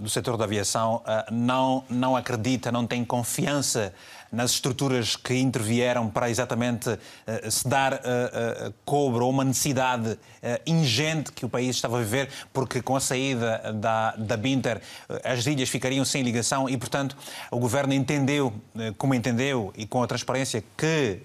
[0.00, 1.00] do setor da aviação,
[1.30, 3.94] não, não acredita, não tem confiança
[4.34, 10.10] nas estruturas que intervieram para exatamente uh, se dar uh, uh, cobro a uma necessidade
[10.10, 10.18] uh,
[10.66, 14.80] ingente que o país estava a viver, porque com a saída da, da Binter
[15.22, 17.16] as ilhas ficariam sem ligação e, portanto,
[17.50, 18.52] o governo entendeu,
[18.98, 21.20] como entendeu e com a transparência que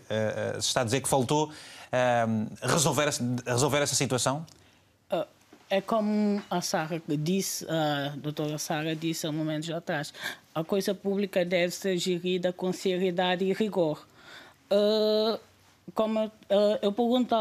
[0.60, 1.52] se está a dizer que faltou,
[2.62, 3.10] resolver,
[3.46, 4.46] resolver essa situação?
[5.70, 10.12] É como a Sara disse, a doutora Sara disse há momentos atrás,
[10.56, 14.04] a coisa pública deve ser gerida com seriedade e rigor.
[14.72, 15.40] Uh,
[15.94, 16.32] como uh,
[16.82, 17.36] eu pergunto,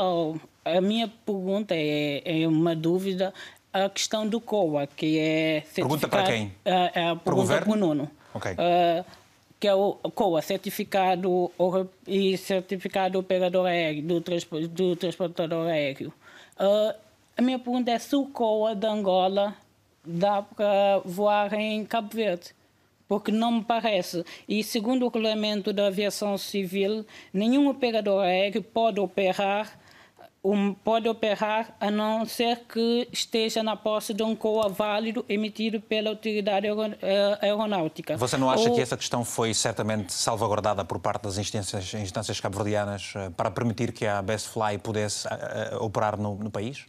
[0.62, 3.32] a minha pergunta é, é, uma dúvida,
[3.72, 5.64] a questão do COA, que é...
[5.74, 6.49] Pergunta para quem?
[6.49, 6.53] Uh,
[6.94, 8.11] é a pergunta para o Nuno.
[8.34, 8.55] Okay.
[9.61, 11.51] Que é o COA, certificado,
[12.07, 14.21] e certificado operador aéreo, do,
[14.69, 16.13] do transportador aéreo.
[17.37, 19.57] A minha pergunta é se o COA de Angola
[20.05, 22.57] dá para voar em Cabo Verde.
[23.07, 24.23] Porque não me parece.
[24.47, 29.79] E segundo o regulamento da aviação civil, nenhum operador aéreo pode operar
[30.84, 36.11] pode operar a não ser que esteja na posse de um COA válido emitido pela
[36.11, 38.16] autoridade eh, aeronáutica.
[38.16, 38.74] Você não acha Ou...
[38.74, 43.93] que essa questão foi certamente salvaguardada por parte das instâncias, instâncias cabo-verdianas eh, para permitir
[43.93, 46.86] que a Best Fly pudesse uh, operar no, no, país?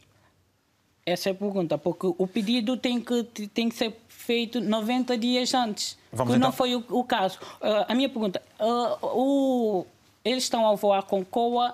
[1.05, 5.53] Essa é a pergunta, porque o pedido tem que, tem que ser feito 90 dias
[5.53, 6.49] antes, Vamos que então...
[6.49, 7.39] não foi o, o caso.
[7.61, 9.85] Uh, a minha pergunta, uh, o,
[10.23, 11.73] eles estão a voar com COA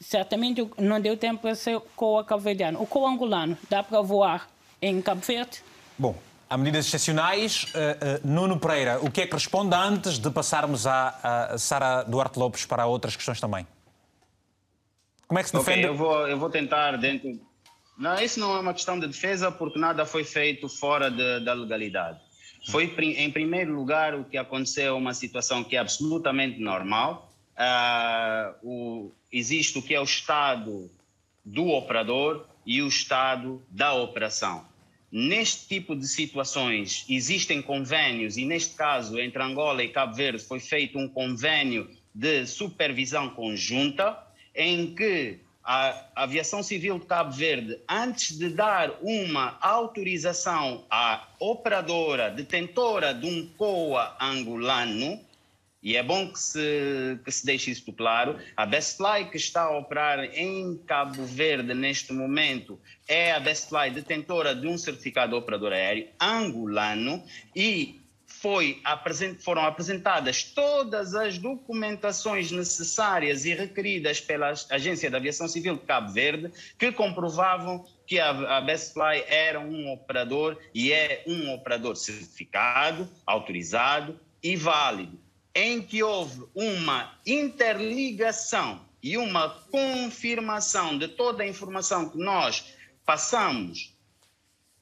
[0.00, 2.80] certamente não deu tempo para ser coa cabo-verdiano.
[2.80, 4.48] O coa angolano dá para voar
[4.80, 5.62] em Cabo Verde?
[5.98, 6.16] Bom,
[6.48, 7.64] há medidas excepcionais.
[7.64, 12.02] Uh, uh, Nuno Pereira, o que é que responde antes de passarmos a, a Sara
[12.04, 13.66] Duarte Lopes para outras questões também?
[15.28, 15.80] Como é que se defende?
[15.80, 17.38] Okay, eu, vou, eu vou tentar dentro...
[17.96, 21.52] Não, isso não é uma questão de defesa porque nada foi feito fora de, da
[21.52, 22.18] legalidade.
[22.70, 29.12] Foi, em primeiro lugar, o que aconteceu uma situação que é absolutamente normal, uh, o,
[29.32, 30.90] existe o que é o estado
[31.44, 34.64] do operador e o estado da operação.
[35.10, 40.60] Neste tipo de situações, existem convênios, e neste caso, entre Angola e Cabo Verde, foi
[40.60, 44.16] feito um convênio de supervisão conjunta,
[44.54, 52.30] em que a Aviação Civil de Cabo Verde, antes de dar uma autorização à operadora
[52.30, 55.20] detentora de um COA angolano,
[55.82, 58.38] e é bom que se, que se deixe isso claro.
[58.56, 62.78] A Bestfly que está a operar em Cabo Verde neste momento
[63.08, 67.24] é a Bestfly detentora de um certificado de operador aéreo angolano
[67.56, 68.80] e foi,
[69.40, 76.12] foram apresentadas todas as documentações necessárias e requeridas pela Agência de Aviação Civil de Cabo
[76.12, 83.08] Verde que comprovavam que a, a Bestfly era um operador e é um operador certificado,
[83.26, 85.18] autorizado e válido
[85.54, 92.64] em que houve uma interligação e uma confirmação de toda a informação que nós
[93.04, 93.94] passamos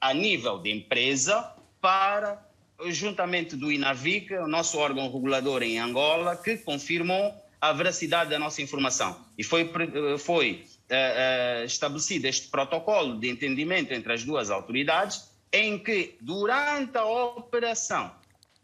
[0.01, 2.45] a nível de empresa para,
[2.87, 8.62] juntamente do INAVIC, o nosso órgão regulador em Angola, que confirmou a veracidade da nossa
[8.62, 9.25] informação.
[9.37, 9.71] E foi,
[10.19, 16.97] foi uh, uh, estabelecido este protocolo de entendimento entre as duas autoridades, em que, durante
[16.99, 18.12] a operação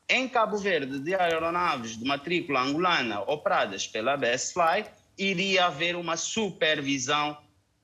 [0.09, 4.87] em Cabo Verde, de aeronaves de matrícula angolana operadas pela BSFly,
[5.17, 7.39] iria haver uma supervisão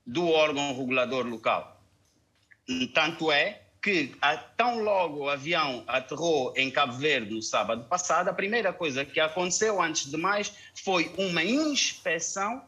[0.07, 1.81] do órgão regulador local.
[2.95, 4.15] Tanto é que,
[4.57, 9.19] tão logo o avião aterrou em Cabo Verde no sábado passado, a primeira coisa que
[9.19, 12.63] aconteceu, antes de mais, foi uma inspeção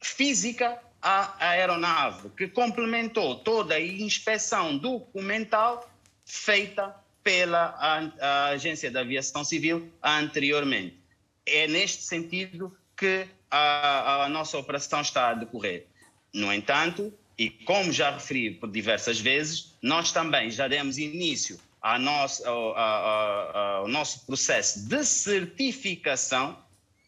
[0.00, 5.88] física à aeronave, que complementou toda a inspeção documental
[6.24, 6.94] feita
[7.26, 10.96] pela a, a Agência da Aviação Civil anteriormente.
[11.44, 15.88] É neste sentido que a, a nossa operação está a decorrer.
[16.32, 21.98] No entanto, e como já referi por diversas vezes, nós também já demos início ao
[21.98, 26.56] nosso, ao, nosso processo de certificação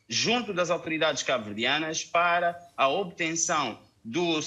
[0.09, 4.41] junto das autoridades cabo-verdianas para a obtenção do,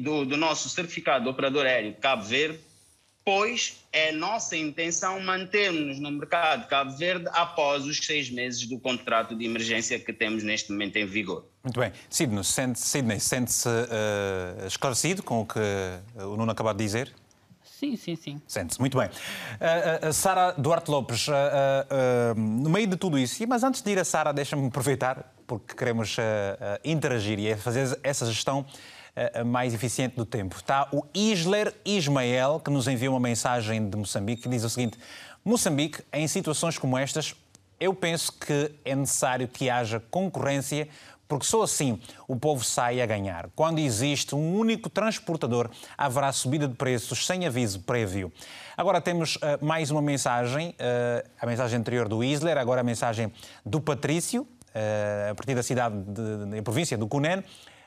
[0.00, 2.60] do, do nosso certificado de operador aéreo Cabo Verde
[3.24, 8.78] pois é nossa intenção manter-nos no mercado de Cabo Verde após os seis meses do
[8.78, 11.46] contrato de emergência que temos neste momento em vigor.
[11.62, 11.92] Muito bem.
[12.10, 15.58] Sidney, sente-se sente uh, esclarecido com o que
[16.16, 17.14] o Nuno acabou de dizer?
[17.84, 18.42] Sim, sim, sim.
[18.46, 19.08] Sente-se, muito bem.
[19.08, 21.32] Uh, uh, Sara Duarte Lopes, uh,
[22.36, 26.16] no meio de tudo isso, mas antes de ir a Sara, deixa-me aproveitar, porque queremos
[26.82, 28.64] interagir e fazer essa gestão
[29.46, 30.56] mais eficiente do tempo.
[30.56, 34.98] Está o Isler Ismael, que nos enviou uma mensagem de Moçambique, que diz o seguinte:
[35.44, 37.34] Moçambique, em situações como estas,
[37.78, 40.88] eu penso que é necessário que haja concorrência,
[41.28, 43.50] porque só assim o povo sai a ganhar.
[43.54, 48.32] Quando existe um único transportador, haverá subida de preços sem aviso prévio.
[48.76, 53.32] Agora temos uh, mais uma mensagem, uh, a mensagem anterior do Isler, agora a mensagem
[53.64, 57.06] do Patrício, uh, a partir da cidade, da província do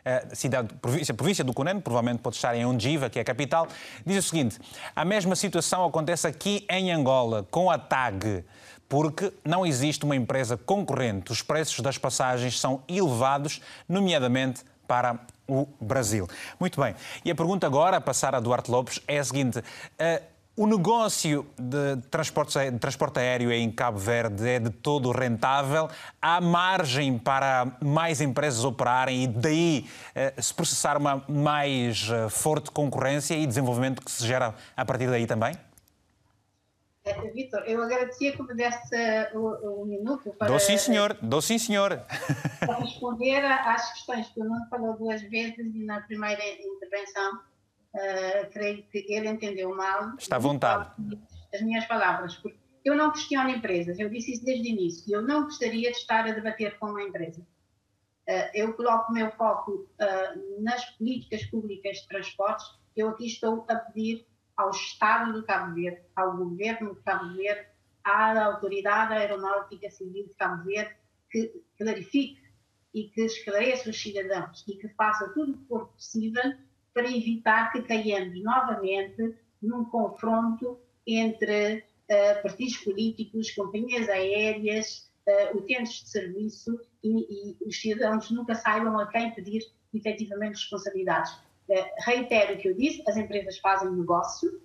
[0.07, 3.67] Cunene cidade, província, província do Cunene, provavelmente pode estar em Ondiva, que é a capital,
[4.05, 4.57] diz o seguinte:
[4.95, 8.43] a mesma situação acontece aqui em Angola, com a TAG
[8.89, 11.31] porque não existe uma empresa concorrente.
[11.31, 16.27] Os preços das passagens são elevados, nomeadamente para o Brasil.
[16.59, 16.95] Muito bem.
[17.23, 19.59] E a pergunta agora, a passar a Duarte Lopes, é a seguinte.
[19.59, 25.87] Uh, o negócio de transporte, de transporte aéreo em Cabo Verde é de todo rentável?
[26.19, 32.71] Há margem para mais empresas operarem e daí eh, se processar uma mais eh, forte
[32.71, 35.53] concorrência e desenvolvimento que se gera a partir daí também?
[37.05, 38.95] Uh, Vitor, eu agradecia que me desse
[39.35, 40.47] uh, um minuto para...
[40.47, 41.15] Dou sim, senhor.
[41.21, 42.01] Dou sim, senhor.
[42.59, 47.39] Para responder às questões que o Nuno falou duas vezes e na primeira intervenção,
[47.93, 50.15] uh, creio que ele entendeu mal.
[50.17, 50.91] Está à vontade.
[51.53, 55.15] As minhas palavras, porque eu não questiono empresas, eu disse isso desde o início.
[55.15, 57.45] Eu não gostaria de estar a debater com uma empresa.
[58.53, 59.89] eu coloco o meu foco
[60.59, 62.65] nas políticas públicas de transportes.
[62.95, 64.25] Eu aqui estou a pedir
[64.55, 67.67] ao Estado do Cabo Verde, ao governo de Cabo Verde,
[68.03, 70.95] à Autoridade Aeronáutica Civil de Cabo Verde,
[71.29, 72.41] que clarifique
[72.93, 76.53] e que esclareça os cidadãos e que faça tudo o que for possível
[76.97, 86.01] para evitar que caiamos novamente num confronto entre uh, partidos políticos, companhias aéreas, uh, utentes
[86.01, 89.61] de serviço e, e, os cidadãos nunca saibam a quem pedir
[89.93, 91.37] efetivamente responsabilidades.
[91.69, 94.59] Eh, reitero o que eu disse, as empresas fazem negócio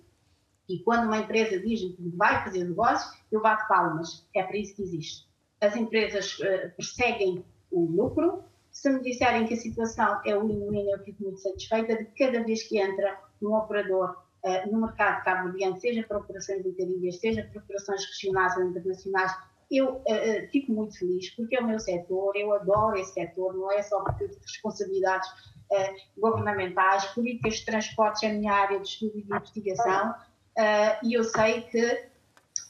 [0.67, 4.27] e quando uma empresa diz que vai fazer negócio, eu bato palmas.
[4.35, 5.27] É para isso que existe.
[5.61, 8.43] As empresas uh, perseguem o lucro.
[8.73, 12.63] Se me disserem que a situação é win-win, eu fico muito satisfeita de cada vez
[12.63, 18.03] que entra um operador uh, no mercado cabo-verdiano, seja para operações intercâmbios, seja para operações
[18.03, 19.31] regionais ou internacionais,
[19.69, 23.71] eu uh, fico muito feliz porque é o meu setor, eu adoro esse setor, não
[23.71, 28.87] é só porque eu responsabilidades uh, governamentais, políticas de transportes é a minha área de
[28.87, 30.15] estudo e de investigação
[31.03, 32.07] e eu sei que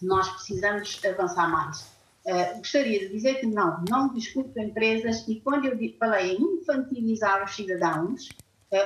[0.01, 1.93] nós precisamos avançar mais.
[2.26, 7.43] Uh, gostaria de dizer que não, não discuto empresas e quando eu falei em infantilizar
[7.43, 8.30] os cidadãos,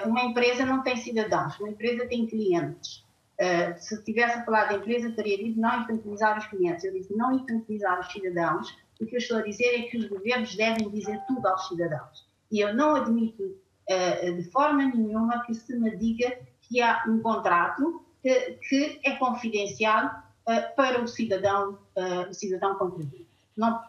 [0.06, 3.06] uma empresa não tem cidadãos, uma empresa tem clientes.
[3.40, 6.84] Uh, se tivesse a falar de empresa, teria dito não infantilizar os clientes.
[6.84, 8.76] Eu disse não infantilizar os cidadãos.
[9.00, 12.28] O que eu estou a dizer é que os governos devem dizer tudo aos cidadãos.
[12.52, 17.22] E eu não admito uh, de forma nenhuma que se me diga que há um
[17.22, 23.27] contrato que, que é confidencial uh, para o cidadão, uh, o cidadão contribuinte.
[23.58, 23.84] Não,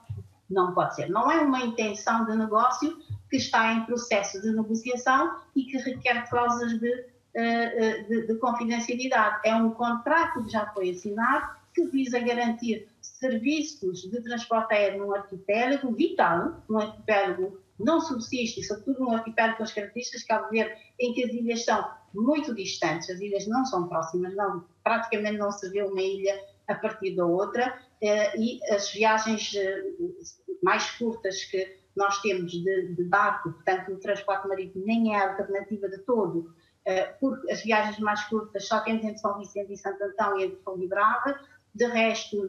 [0.48, 1.08] não pode ser.
[1.08, 2.96] Não é uma intenção de negócio
[3.30, 7.04] que está em processo de negociação e que requer cláusulas de,
[8.08, 9.40] de, de confidencialidade.
[9.44, 15.14] É um contrato que já foi assinado que visa garantir serviços de transporte aéreo num
[15.14, 20.74] arquipélago vital, num arquipélago não subsiste, sobretudo num arquipélago com as características de Cabo Verde,
[20.98, 25.52] em que as ilhas são muito distantes, as ilhas não são próximas, não, praticamente não
[25.52, 27.78] se vê uma ilha a partir da outra, eh,
[28.36, 29.82] e as viagens eh,
[30.62, 35.30] mais curtas que nós temos de, de barco, portanto, o transporte marítimo nem é a
[35.30, 39.76] alternativa de todo, eh, porque as viagens mais curtas só temos entre São Vicente e
[39.76, 41.38] Santo Antão e entre São Brava,
[41.74, 42.48] de resto,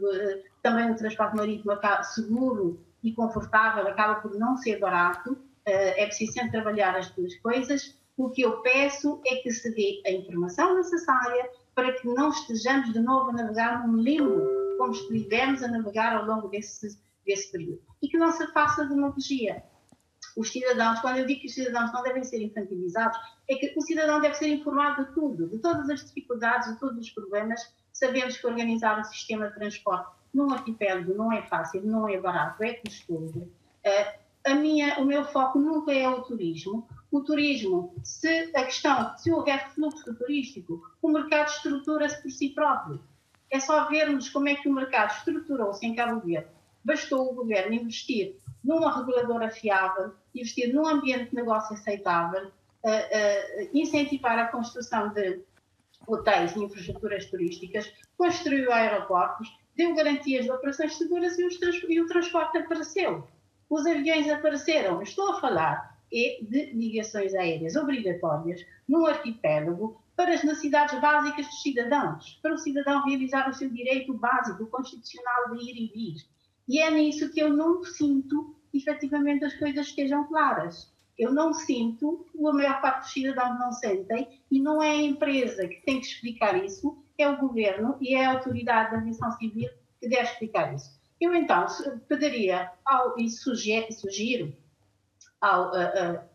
[0.64, 6.34] também o transporte marítimo seguro e confortável acaba por não ser barato, eh, é preciso
[6.34, 7.98] sempre trabalhar as duas coisas.
[8.18, 12.92] O que eu peço é que se dê a informação necessária para que não estejamos
[12.92, 17.82] de novo a navegar num limbo, como estivemos a navegar ao longo desse, desse período.
[18.02, 19.62] E que não se faça demagogia.
[20.38, 23.18] Os cidadãos, quando eu digo que os cidadãos não devem ser infantilizados,
[23.50, 26.98] é que o cidadão deve ser informado de tudo, de todas as dificuldades, de todos
[26.98, 27.60] os problemas.
[27.92, 32.64] Sabemos que organizar o sistema de transporte num arquipélago não é fácil, não é barato,
[32.64, 33.40] é custoso.
[33.40, 36.88] Uh, a minha, o meu foco nunca é o turismo.
[37.12, 43.02] O turismo, se a questão, se houver fluxo turístico, o mercado estrutura-se por si próprio.
[43.52, 46.50] É só vermos como é que o mercado estruturou-se em Cabo Verde.
[46.84, 53.70] Bastou o governo investir numa reguladora fiável, investir num ambiente de negócio aceitável, uh, uh,
[53.74, 55.42] incentivar a construção de
[56.08, 61.48] hotéis e infraestruturas turísticas, construiu aeroportos, deu garantias de operações seguras e,
[61.90, 63.28] e o transporte apareceu.
[63.70, 65.02] Os aviões apareceram.
[65.02, 72.38] Estou a falar de ligações aéreas obrigatórias num arquipélago para as necessidades básicas dos cidadãos,
[72.42, 76.16] para o cidadão realizar o seu direito básico constitucional de ir e vir.
[76.68, 80.94] E é nisso que eu não sinto efetivamente as coisas estejam claras.
[81.18, 85.66] Eu não sinto, a maior parte dos cidadãos não sentem, e não é a empresa
[85.66, 89.70] que tem que explicar isso, é o governo e é a autoridade da aviação civil
[90.02, 91.00] que deve explicar isso.
[91.22, 91.66] Eu então
[92.10, 94.54] pediria ao, e sugiro, sugiro
[95.40, 96.29] ao uh, uh,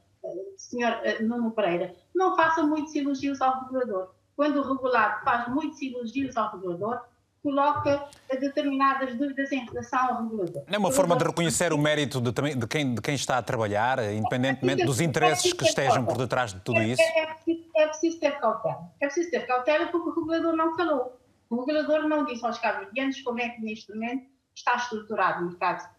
[0.74, 4.10] senhor uh, Nuno Pereira, não faça muitos elogios ao regulador.
[4.36, 7.00] Quando o regulado faz muitos elogios ao regulador,
[7.42, 8.08] coloca
[8.40, 10.64] determinadas dúvidas em relação ao regulador.
[10.66, 13.42] Não é uma forma de reconhecer o mérito de, de, quem, de quem está a
[13.42, 17.02] trabalhar, independentemente dos interesses que estejam por detrás de tudo isso?
[17.02, 18.90] É, é, é preciso ter cautela.
[18.98, 21.20] É preciso ter cautela porque o regulador não falou.
[21.50, 25.94] O regulador não disse aos cabo-verdianos como é que neste momento está estruturado o mercado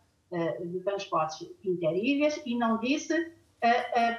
[0.66, 3.32] de transportes interíveis e não disse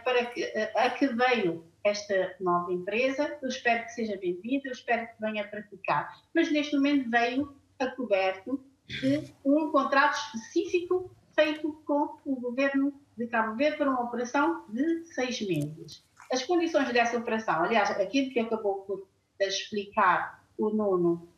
[0.04, 0.44] para que,
[0.74, 3.38] a que veio esta nova empresa.
[3.40, 6.20] Eu espero que seja bem-vinda, eu espero que venha praticar.
[6.34, 13.26] Mas neste momento veio a coberto de um contrato específico feito com o governo de
[13.26, 16.04] Cabo Verde para uma operação de seis meses.
[16.32, 19.06] As condições dessa operação, aliás, aquilo que acabou por
[19.38, 21.28] explicar o Nuno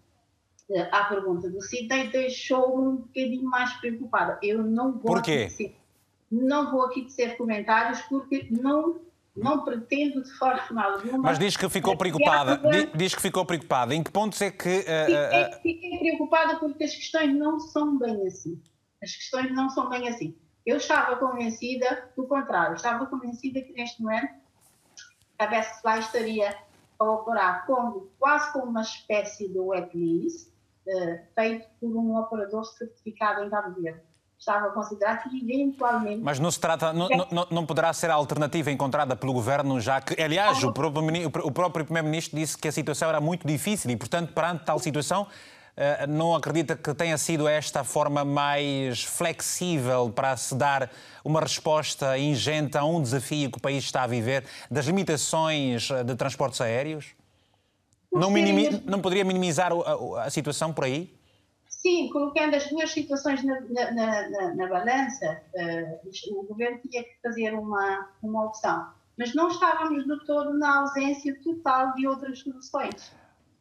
[0.70, 4.38] eh, à pergunta do Sidney deixou-me um bocadinho mais preocupada.
[4.42, 5.48] Eu não vou Por quê?
[6.30, 9.00] Não vou aqui dizer comentários porque não
[9.38, 11.18] não pretendo de forma alguma.
[11.18, 12.60] Mas diz que ficou preocupada.
[12.94, 13.94] Diz que ficou preocupada.
[13.94, 14.80] Em que pontos é que.
[14.80, 18.60] Uh, fiquei, fiquei preocupada porque as questões não são bem assim.
[19.02, 20.36] As questões não são bem assim.
[20.66, 22.74] Eu estava convencida do contrário.
[22.74, 24.28] Estava convencida que neste momento
[25.38, 26.58] a Bestfly estaria
[26.98, 30.52] a operar como, quase como uma espécie de web lease,
[30.88, 34.07] uh, feito por um operador certificado em Cabo Verde
[34.38, 36.22] estava a considerar que eventualmente.
[36.22, 40.00] Mas não se trata, não, não, não poderá ser a alternativa encontrada pelo governo, já
[40.00, 43.96] que, aliás, o próprio, o próprio Primeiro-Ministro disse que a situação era muito difícil e,
[43.96, 45.26] portanto, perante tal situação,
[45.76, 50.90] eh, não acredita que tenha sido esta a forma mais flexível para se dar
[51.24, 56.04] uma resposta ingente a um desafio que o país está a viver, das limitações eh,
[56.04, 57.06] de transportes aéreos?
[58.12, 59.70] Não, minimi, não poderia minimizar
[60.24, 61.17] a situação por aí?
[61.78, 67.16] Sim, colocando as duas situações na, na, na, na balança, uh, o governo tinha que
[67.22, 68.88] fazer uma, uma opção.
[69.16, 73.12] Mas não estávamos do todo na ausência total de outras soluções.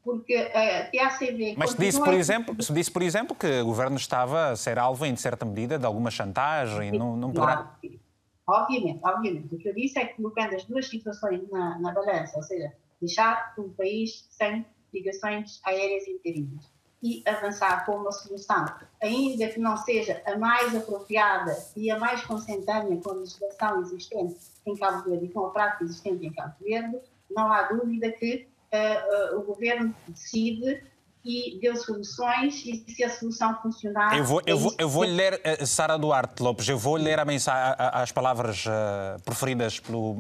[0.04, 1.56] Porque a TACV.
[1.58, 4.80] Mas se disse, por exemplo, se disse, por exemplo, que o governo estava a ser
[4.80, 7.58] alvo, em certa medida, de alguma chantagem, Sim, não, não poderá.
[7.58, 8.00] Claro.
[8.48, 9.54] Obviamente, obviamente.
[9.54, 12.74] O que eu disse é que colocando as duas situações na, na balança, ou seja,
[13.00, 18.66] deixar o país sem ligações aéreas interinas e avançar com uma solução,
[19.02, 24.36] ainda que não seja a mais apropriada e a mais consentânea com a legislação existente
[24.66, 27.00] em Cabo Verde e com a prática existente em Cabo Verde,
[27.30, 30.84] não há dúvida que uh, uh, o governo decide
[31.28, 34.18] e deu soluções e se a solução funcionar...
[34.18, 37.26] Eu vou, eu vou, eu vou ler, uh, Sara Duarte Lopes, eu vou ler a
[37.26, 40.16] mensagem, as palavras uh, preferidas pelo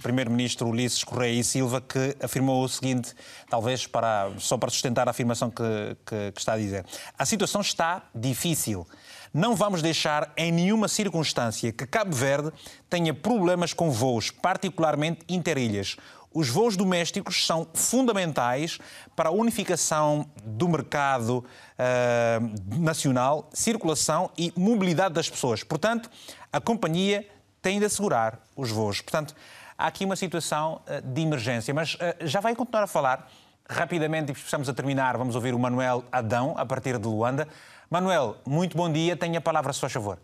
[0.00, 3.12] primeiro-ministro Ulisses Correia e Silva, que afirmou o seguinte,
[3.50, 6.86] talvez para, só para sustentar a afirmação que, que, que está a dizer.
[7.18, 8.86] A situação está difícil.
[9.34, 12.52] Não vamos deixar em nenhuma circunstância que Cabo Verde
[12.88, 15.96] tenha problemas com voos, particularmente interilhas.
[16.34, 18.78] Os voos domésticos são fundamentais
[19.14, 25.62] para a unificação do mercado uh, nacional, circulação e mobilidade das pessoas.
[25.62, 26.10] Portanto,
[26.52, 27.28] a companhia
[27.60, 29.00] tem de assegurar os voos.
[29.00, 29.34] Portanto,
[29.76, 31.72] há aqui uma situação uh, de emergência.
[31.74, 33.30] Mas uh, já vai continuar a falar.
[33.68, 37.46] Rapidamente, e estamos a terminar, vamos ouvir o Manuel Adão, a partir de Luanda.
[37.88, 39.16] Manuel, muito bom dia.
[39.16, 40.18] Tenha a palavra, se faz favor.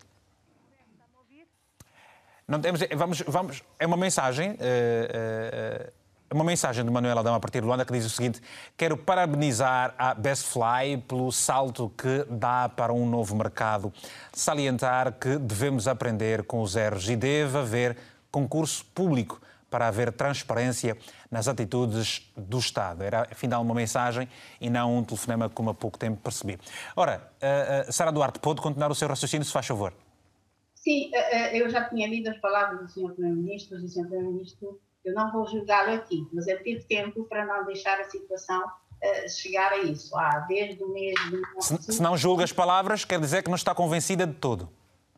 [2.49, 5.93] Não temos, vamos, vamos, é uma mensagem, uh, uh,
[6.33, 8.41] uma mensagem de Manuel Adão a partir de Luanda que diz o seguinte:
[8.77, 13.93] Quero parabenizar a Bestfly pelo salto que dá para um novo mercado.
[14.33, 17.97] Salientar que devemos aprender com os erros e deve haver
[18.31, 19.41] concurso público
[19.71, 20.97] para haver transparência
[21.31, 23.03] nas atitudes do Estado.
[23.03, 24.29] Era, afinal, uma mensagem
[24.61, 26.59] e não um telefonema, como há pouco tempo percebi.
[26.97, 29.93] Ora, uh, uh, Sara Duarte, pode continuar o seu raciocínio, se faz favor.
[30.75, 33.13] Sim, eh, eu já tinha lido as palavras do Sr.
[33.13, 34.07] Primeiro-Ministro, do Sr.
[34.07, 38.65] Primeiro-Ministro, eu não vou julgá-lo aqui, mas ele teve tempo para não deixar a situação
[38.67, 40.17] uh, chegar a isso.
[40.17, 41.83] Ah, desde o mês de março...
[41.83, 44.69] Se, se não julga as palavras, quer dizer que não está convencida de todo.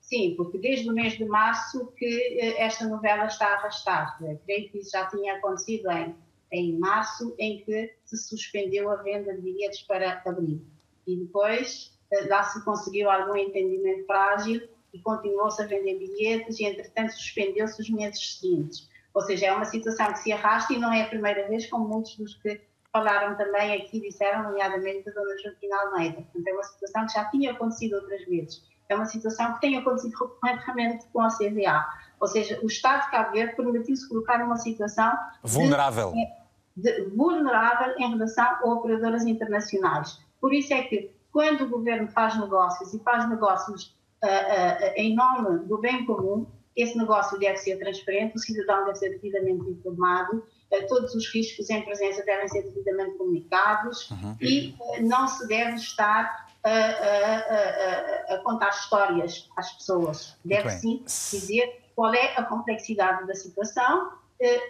[0.01, 4.19] Sim, porque desde o mês de março que esta novela está a arrastar.
[4.45, 6.17] Creio que isso já tinha acontecido em,
[6.51, 10.61] em março, em que se suspendeu a venda de bilhetes para abril.
[11.07, 11.97] E depois
[12.29, 17.89] lá se conseguiu algum entendimento frágil e continuou-se a vender bilhetes e, entretanto, suspendeu-se os
[17.91, 18.90] meses seguintes.
[19.12, 21.89] Ou seja, é uma situação que se arrasta e não é a primeira vez, como
[21.89, 22.61] muitos dos que
[22.93, 26.23] falaram também aqui disseram, nomeadamente a dona Joaquina Almeida.
[26.23, 28.62] Portanto, é uma situação que já tinha acontecido outras vezes.
[28.89, 31.87] É uma situação que tem acontecido recorrentemente com a CVA.
[32.19, 35.12] Ou seja, o Estado de Cabo Verde permitiu-se colocar numa situação
[35.43, 36.12] vulnerável.
[36.77, 40.20] De, de, vulnerável em relação a operadoras internacionais.
[40.41, 43.97] Por isso é que, quando o governo faz negócios e faz negócios
[44.97, 49.70] em nome do bem comum, esse negócio deve ser transparente, o cidadão deve ser devidamente
[49.70, 50.44] informado,
[50.88, 54.36] todos os riscos em presença devem ser devidamente comunicados uhum.
[54.40, 57.36] e não se deve estar a, a,
[58.30, 60.36] a, a, contar histórias às pessoas.
[60.44, 64.12] Deve sim dizer qual é a complexidade da situação,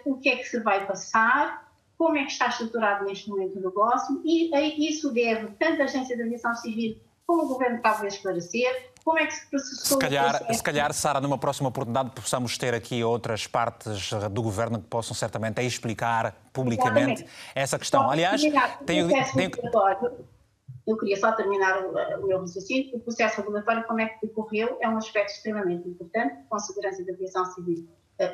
[0.05, 3.61] o que é que se vai passar, como é que está estruturado neste momento o
[3.61, 8.91] negócio e isso deve tanto a Agência de Aviação Civil como o Governo talvez esclarecer,
[9.03, 12.73] como é que se processou se calhar, Se calhar, Sara, numa próxima oportunidade possamos ter
[12.73, 17.53] aqui outras partes do Governo que possam certamente explicar publicamente Exatamente.
[17.55, 18.09] essa questão.
[18.09, 18.41] Aliás,
[18.85, 19.51] tenho, tenho,
[20.85, 22.95] Eu queria só terminar o, o meu raciocínio.
[22.95, 27.13] O processo regulatório, como é que decorreu, é um aspecto extremamente importante, com segurança da
[27.13, 27.87] aviação civil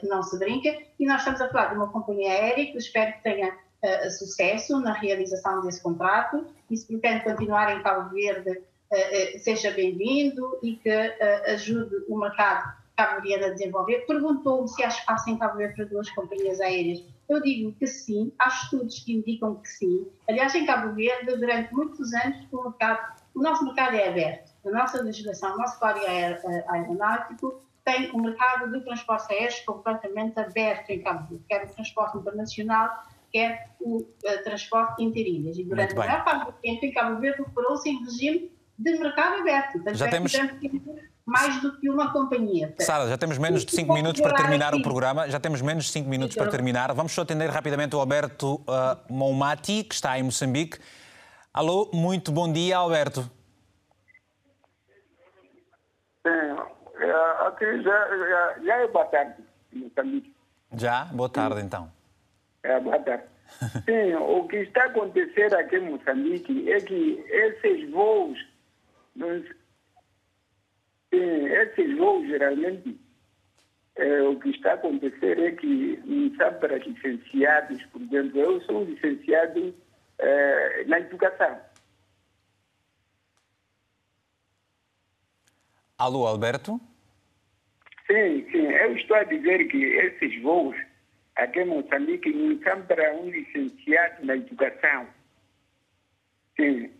[0.03, 3.23] não se brinca, e nós estamos a falar de uma companhia aérea que espero que
[3.23, 8.61] tenha uh, sucesso na realização desse contrato e se pretende continuar em Cabo Verde,
[9.39, 14.05] seja bem-vindo e que ajude o mercado cabo-verdiano a desenvolver.
[14.07, 17.03] Perguntou-me se há espaço em Cabo Verde para duas companhias aéreas.
[17.29, 20.07] Eu digo que sim, há estudos que indicam que sim.
[20.27, 24.51] Aliás, em Cabo Verde, durante muitos anos, o, mercado, o nosso mercado é aberto.
[24.65, 30.89] A nossa legislação, o nosso código aeronáutico tem o mercado de transporte aéreo completamente aberto
[30.89, 35.57] em Cabo Verde, quer o transporte internacional, quer o uh, transporte interilhas.
[35.57, 39.41] E durante a maior parte do tempo em Cabo Verde operou-se em regime de mercado
[39.41, 39.81] aberto.
[39.93, 40.33] Já é temos
[41.25, 42.73] mais do que uma companhia.
[42.79, 45.29] Sara, já temos menos de 5 minutos para terminar o programa.
[45.29, 46.93] Já temos menos de 5 minutos para terminar.
[46.93, 50.79] Vamos só atender rapidamente o Alberto uh, Moumati, que está em Moçambique.
[51.53, 53.29] Alô, muito bom dia, Alberto.
[56.25, 59.43] É, aqui já, já, já é boa tarde,
[59.73, 60.35] Moçambique.
[60.75, 61.05] Já?
[61.05, 61.91] Boa tarde, então.
[62.63, 63.23] É, boa tarde.
[63.85, 68.37] Sim, o que está acontecendo aqui em Moçambique é que esses voos,
[71.09, 72.99] sim, esses voos geralmente,
[73.95, 78.83] é, o que está acontecendo é que não são para licenciados, por exemplo, eu sou
[78.83, 79.73] licenciado
[80.19, 81.59] é, na educação.
[85.97, 86.79] Alô, Alberto?
[88.05, 88.67] Sim, sim.
[88.67, 90.77] Eu estou a dizer que esses voos
[91.35, 95.07] aqui em Moçambique não são para um licenciado na educação.
[96.55, 96.91] Sim.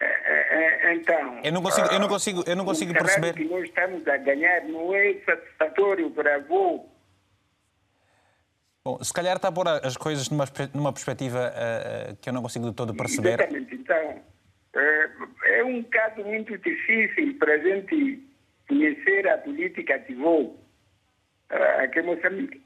[0.00, 1.40] É, é, é então.
[1.44, 3.34] Eu não consigo, eu não consigo, eu não consigo perceber.
[3.34, 6.90] que nós estamos a ganhar não é satisfatório para voo.
[8.82, 12.40] Bom, se calhar está a pôr as coisas numa, numa perspectiva uh, que eu não
[12.42, 13.38] consigo de todo perceber.
[13.40, 13.74] Exatamente.
[13.74, 14.22] Então,
[14.74, 15.10] é,
[15.58, 18.26] é um caso muito difícil para a gente
[18.66, 20.58] conhecer a política de voo
[21.82, 22.62] aqui em Moçambique.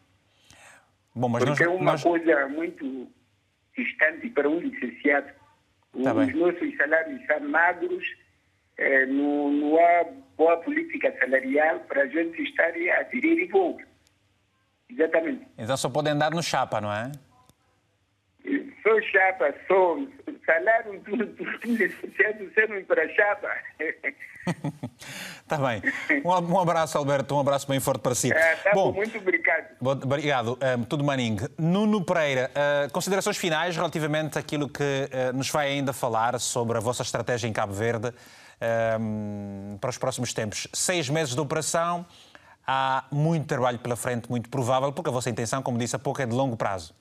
[1.14, 2.02] Bom, mas Porque nós, é uma nós...
[2.02, 3.08] coisa muito
[3.76, 5.32] distante para um licenciado.
[6.02, 6.36] Tá Os bem.
[6.36, 8.04] nossos salários são magros,
[8.78, 10.04] eh, não, não há
[10.36, 13.82] boa política salarial para a gente estar a aderir voos.
[14.90, 15.46] Exatamente.
[15.56, 17.10] Então só podem andar no chapa, não é?
[18.84, 20.06] Sou chapa, sou
[20.44, 21.16] salário do
[22.54, 23.48] serve para chapa.
[25.40, 25.82] Está bem.
[26.22, 28.30] Um, um abraço, Alberto, um abraço bem forte para si.
[28.30, 29.74] É, tá Bom, bom, muito obrigado.
[29.80, 31.38] Bom, Obrigado, um, tudo Maning.
[31.56, 36.80] Nuno Pereira, uh, considerações finais relativamente àquilo que uh, nos vai ainda falar sobre a
[36.80, 38.12] vossa estratégia em Cabo Verde
[39.00, 40.68] um, para os próximos tempos.
[40.74, 42.04] Seis meses de operação,
[42.66, 46.20] há muito trabalho pela frente, muito provável, porque a vossa intenção, como disse há pouco,
[46.20, 46.94] é de longo prazo.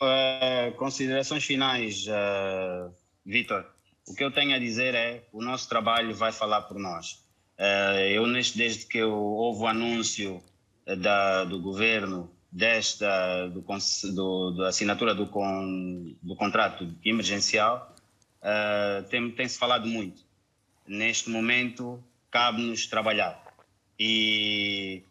[0.00, 2.94] Uh, considerações finais, uh,
[3.26, 3.64] Vitor.
[4.06, 7.24] O que eu tenho a dizer é o nosso trabalho vai falar por nós.
[7.58, 10.40] Uh, eu, neste, desde que eu, houve o anúncio
[10.86, 13.60] da, do governo desta do,
[14.14, 17.94] do, da assinatura do, con, do contrato emergencial,
[19.10, 20.22] tem, tem-se falado muito.
[20.86, 23.38] Neste momento, cabe-nos trabalhar.
[23.98, 25.02] E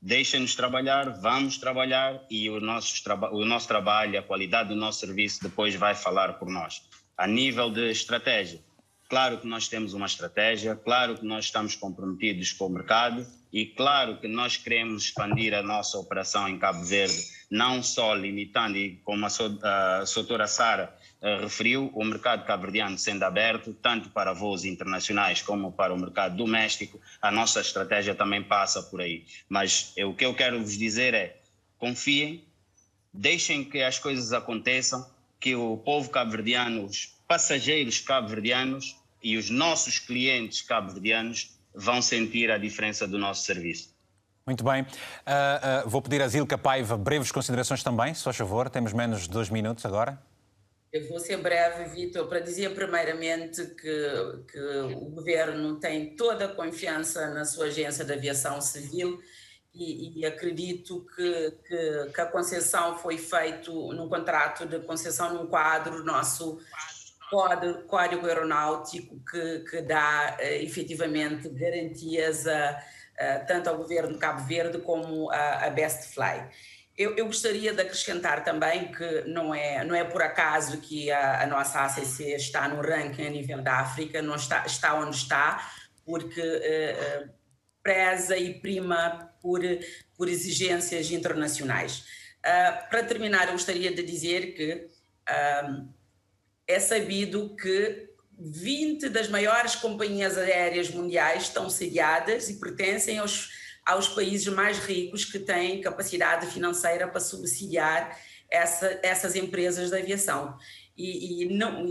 [0.00, 3.02] deixem-nos trabalhar, vamos trabalhar e o nosso,
[3.32, 6.82] o nosso trabalho, a qualidade do nosso serviço depois vai falar por nós.
[7.16, 8.60] A nível de estratégia,
[9.08, 13.66] claro que nós temos uma estratégia, claro que nós estamos comprometidos com o mercado e
[13.66, 18.96] claro que nós queremos expandir a nossa operação em Cabo Verde, não só limitando, e
[19.04, 20.94] como a, a doutora Sara
[21.40, 27.00] referiu, o mercado cabo-verdiano sendo aberto, tanto para voos internacionais como para o mercado doméstico,
[27.20, 29.24] a nossa estratégia também passa por aí.
[29.48, 31.40] Mas eu, o que eu quero vos dizer é,
[31.78, 32.44] confiem,
[33.12, 35.04] deixem que as coisas aconteçam,
[35.40, 42.58] que o povo cabo-verdiano, os passageiros cabo-verdianos e os nossos clientes cabo-verdianos vão sentir a
[42.58, 43.94] diferença do nosso serviço.
[44.46, 44.82] Muito bem.
[44.82, 44.86] Uh,
[45.84, 48.70] uh, vou pedir a Zilka Paiva breves considerações também, se faz favor.
[48.70, 50.18] Temos menos de dois minutos agora.
[50.96, 54.60] Eu vou ser breve, Vitor, para dizer primeiramente que, que
[54.94, 59.20] o governo tem toda a confiança na sua agência de aviação civil
[59.74, 65.46] e, e acredito que, que, que, a concessão foi feita num contrato de concessão num
[65.46, 66.58] quadro nosso
[67.86, 72.82] código aeronáutico que, que dá uh, efetivamente garantias a,
[73.18, 76.48] a, tanto ao governo de Cabo Verde como a, a Best Fly.
[76.96, 81.42] Eu, eu, gostaria de acrescentar também que não é, não é por acaso que a,
[81.42, 85.72] a, nossa ACC está no ranking a nível da África, não está, está onde está,
[86.06, 87.28] porque uh,
[87.82, 89.60] preza e prima por,
[90.16, 91.98] por exigências internacionais.
[92.38, 94.88] Uh, para terminar, eu gostaria de dizer que
[96.66, 98.08] é sabido que
[98.38, 103.50] 20 das maiores companhias aéreas mundiais estão sediadas e pertencem aos,
[103.86, 108.18] aos países mais ricos que têm capacidade financeira para subsidiar
[108.50, 110.58] essa, essas empresas de aviação.
[110.96, 111.86] E, e não,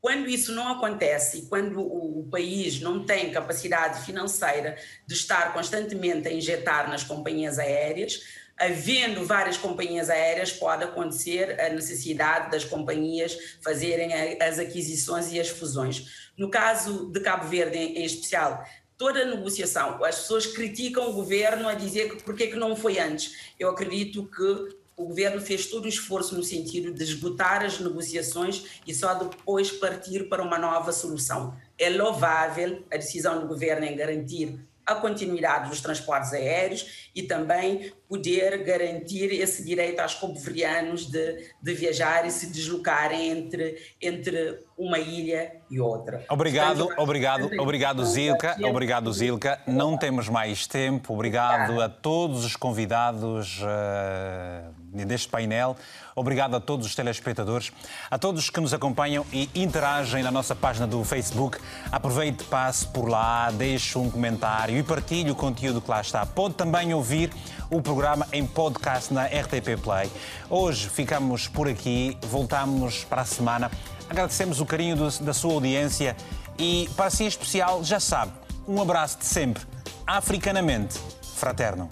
[0.00, 4.76] quando isso não acontece e quando o, o país não tem capacidade financeira
[5.06, 8.22] de estar constantemente a injetar nas companhias aéreas,
[8.56, 15.48] havendo várias companhias aéreas, pode acontecer a necessidade das companhias fazerem as aquisições e as
[15.48, 16.30] fusões.
[16.36, 18.64] No caso de Cabo Verde, em especial,
[18.98, 22.98] toda a negociação, as pessoas criticam o governo a dizer que porque que não foi
[22.98, 23.52] antes.
[23.58, 28.82] Eu acredito que o governo fez todo o esforço no sentido de esgotar as negociações
[28.84, 31.56] e só depois partir para uma nova solução.
[31.78, 34.58] É louvável a decisão do governo em garantir
[34.88, 41.74] a continuidade dos transportes aéreos e também poder garantir esse direito aos cabo-verdianos de, de
[41.74, 46.24] viajar e se deslocarem entre, entre uma ilha e outra.
[46.30, 49.60] Obrigado, Portanto, obrigado, obrigado Zilka, obrigado Zilka.
[49.66, 51.12] Não temos mais tempo.
[51.12, 55.76] Obrigado a todos os convidados uh, deste painel.
[56.18, 57.72] Obrigado a todos os telespectadores,
[58.10, 61.58] a todos que nos acompanham e interagem na nossa página do Facebook.
[61.92, 66.26] Aproveite, passe por lá, deixe um comentário e partilhe o conteúdo que lá está.
[66.26, 67.30] Pode também ouvir
[67.70, 70.10] o programa em podcast na RTP Play.
[70.50, 73.70] Hoje ficamos por aqui, voltamos para a semana.
[74.10, 76.16] Agradecemos o carinho do, da sua audiência
[76.58, 78.32] e, para si em especial, já sabe,
[78.66, 79.62] um abraço de sempre,
[80.04, 80.98] africanamente
[81.36, 81.88] fraterno.